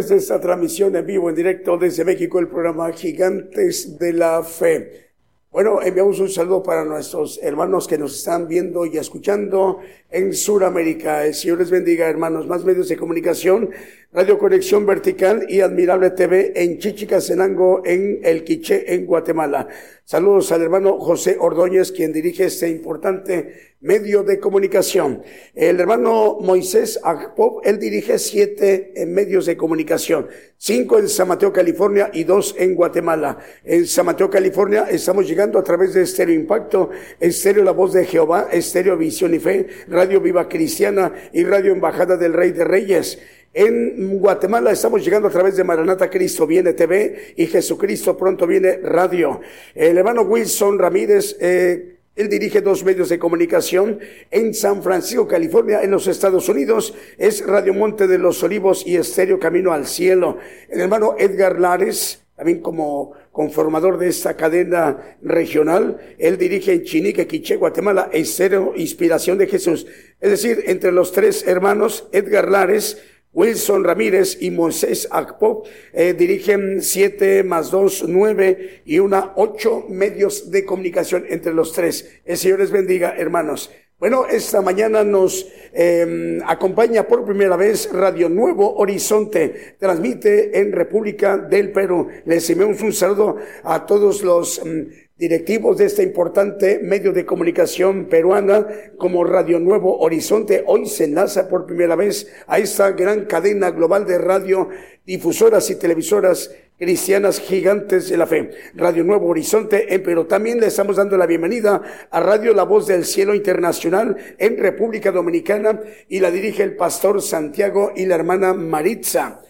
[0.02, 4.42] Través de esta transmisión en vivo, en directo desde México, el programa Gigantes de la
[4.42, 5.10] Fe.
[5.50, 9.78] Bueno, enviamos un saludo para nuestros hermanos que nos están viendo y escuchando
[10.10, 11.26] en Sudamérica.
[11.26, 12.46] El Señor les bendiga, hermanos.
[12.46, 13.70] Más medios de comunicación,
[14.14, 19.68] Radio Conexión Vertical y Admirable TV en Chichicastenango, en El Quiché, en Guatemala.
[20.04, 25.22] Saludos al hermano José Ordóñez, quien dirige este importante medio de comunicación.
[25.54, 30.28] El hermano Moisés Agpop, él dirige siete eh, medios de comunicación,
[30.58, 33.38] cinco en San Mateo, California y dos en Guatemala.
[33.64, 38.04] En San Mateo, California estamos llegando a través de Estéreo Impacto, Estéreo La Voz de
[38.04, 43.18] Jehová, Estéreo Visión y Fe, Radio Viva Cristiana y Radio Embajada del Rey de Reyes.
[43.54, 48.78] En Guatemala estamos llegando a través de Maranata Cristo Viene TV y Jesucristo Pronto Viene
[48.78, 49.42] Radio.
[49.74, 53.98] El hermano Wilson Ramírez, eh, él dirige dos medios de comunicación
[54.30, 56.94] en San Francisco, California, en los Estados Unidos.
[57.18, 60.38] Es Radio Monte de los Olivos y Estéreo Camino al Cielo.
[60.70, 67.26] El hermano Edgar Lares, también como conformador de esta cadena regional, él dirige en Chinique,
[67.26, 69.86] Quiché, Guatemala, Estéreo Inspiración de Jesús.
[70.20, 72.98] Es decir, entre los tres hermanos, Edgar Lares,
[73.32, 80.50] Wilson Ramírez y Moisés Akpop eh, dirigen siete más dos, nueve y una, ocho medios
[80.50, 82.20] de comunicación entre los tres.
[82.24, 83.70] El Señor les bendiga, hermanos.
[83.98, 89.76] Bueno, esta mañana nos eh, acompaña por primera vez Radio Nuevo Horizonte.
[89.78, 92.08] Transmite en República del Perú.
[92.24, 94.80] Les enviamos un saludo a todos los mm,
[95.22, 98.66] directivos de este importante medio de comunicación peruana
[98.98, 100.64] como Radio Nuevo Horizonte.
[100.66, 104.68] Hoy se enlaza por primera vez a esta gran cadena global de radio
[105.06, 108.50] difusoras y televisoras cristianas gigantes de la fe.
[108.74, 110.24] Radio Nuevo Horizonte en Perú.
[110.24, 111.80] También le estamos dando la bienvenida
[112.10, 115.78] a Radio La Voz del Cielo Internacional en República Dominicana
[116.08, 119.40] y la dirige el pastor Santiago y la hermana Maritza.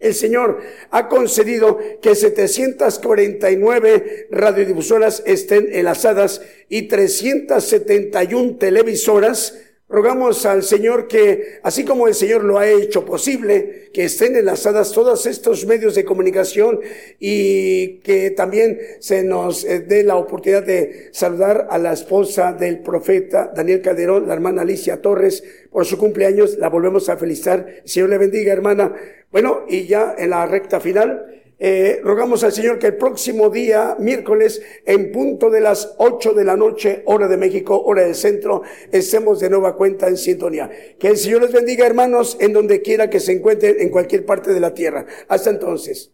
[0.00, 0.60] El Señor
[0.90, 6.40] ha concedido que 749 radiodifusoras estén enlazadas
[6.70, 9.58] y 371 televisoras.
[9.90, 14.92] Rogamos al Señor que, así como el Señor lo ha hecho posible, que estén enlazadas
[14.92, 16.78] todos estos medios de comunicación
[17.18, 22.78] y que también se nos eh, dé la oportunidad de saludar a la esposa del
[22.78, 26.56] profeta Daniel Calderón, la hermana Alicia Torres, por su cumpleaños.
[26.56, 27.82] La volvemos a felicitar.
[27.84, 28.94] Señor le bendiga, hermana.
[29.30, 33.94] Bueno, y ya en la recta final, eh, rogamos al Señor que el próximo día,
[33.98, 38.62] miércoles, en punto de las 8 de la noche, hora de México, hora del centro,
[38.90, 40.70] estemos de nueva cuenta en sintonía.
[40.98, 44.54] Que el Señor les bendiga, hermanos, en donde quiera que se encuentren, en cualquier parte
[44.54, 45.04] de la tierra.
[45.28, 46.12] Hasta entonces.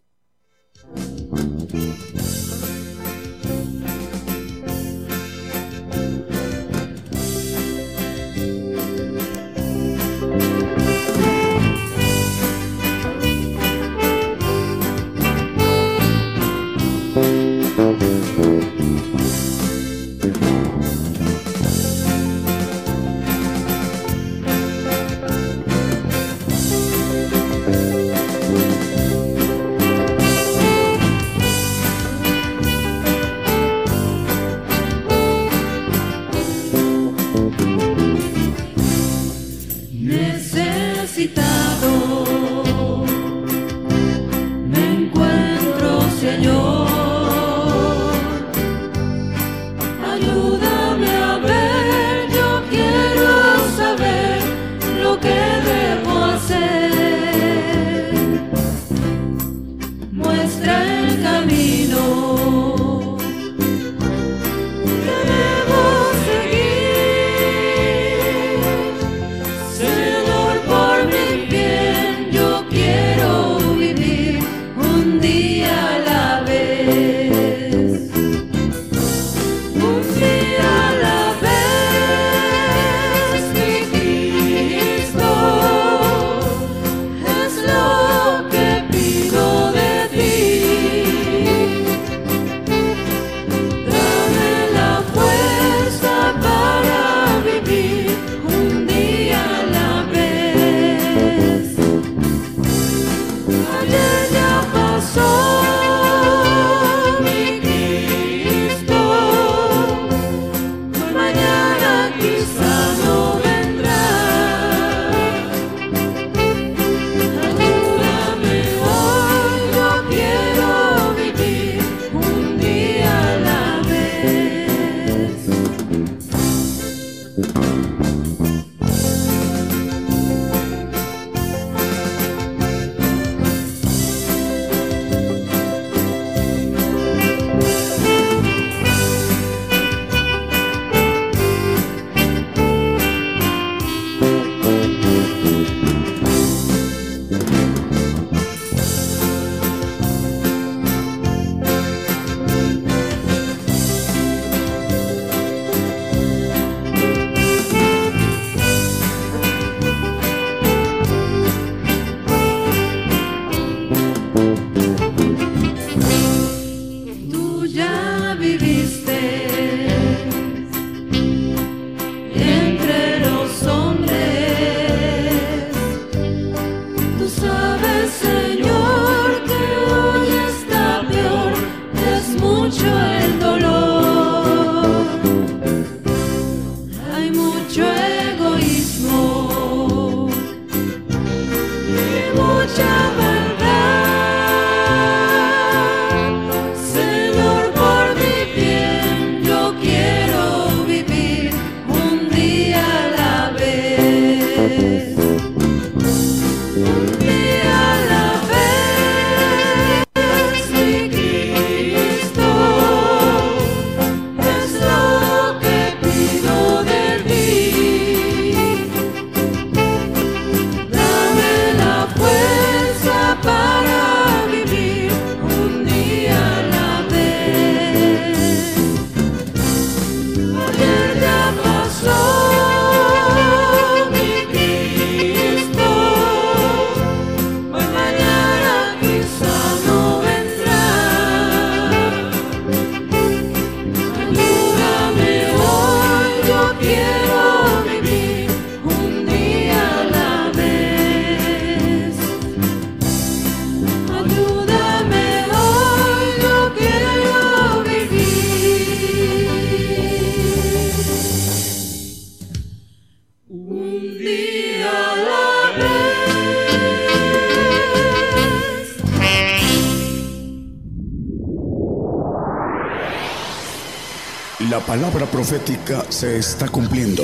[275.47, 277.23] Profética se está cumpliendo.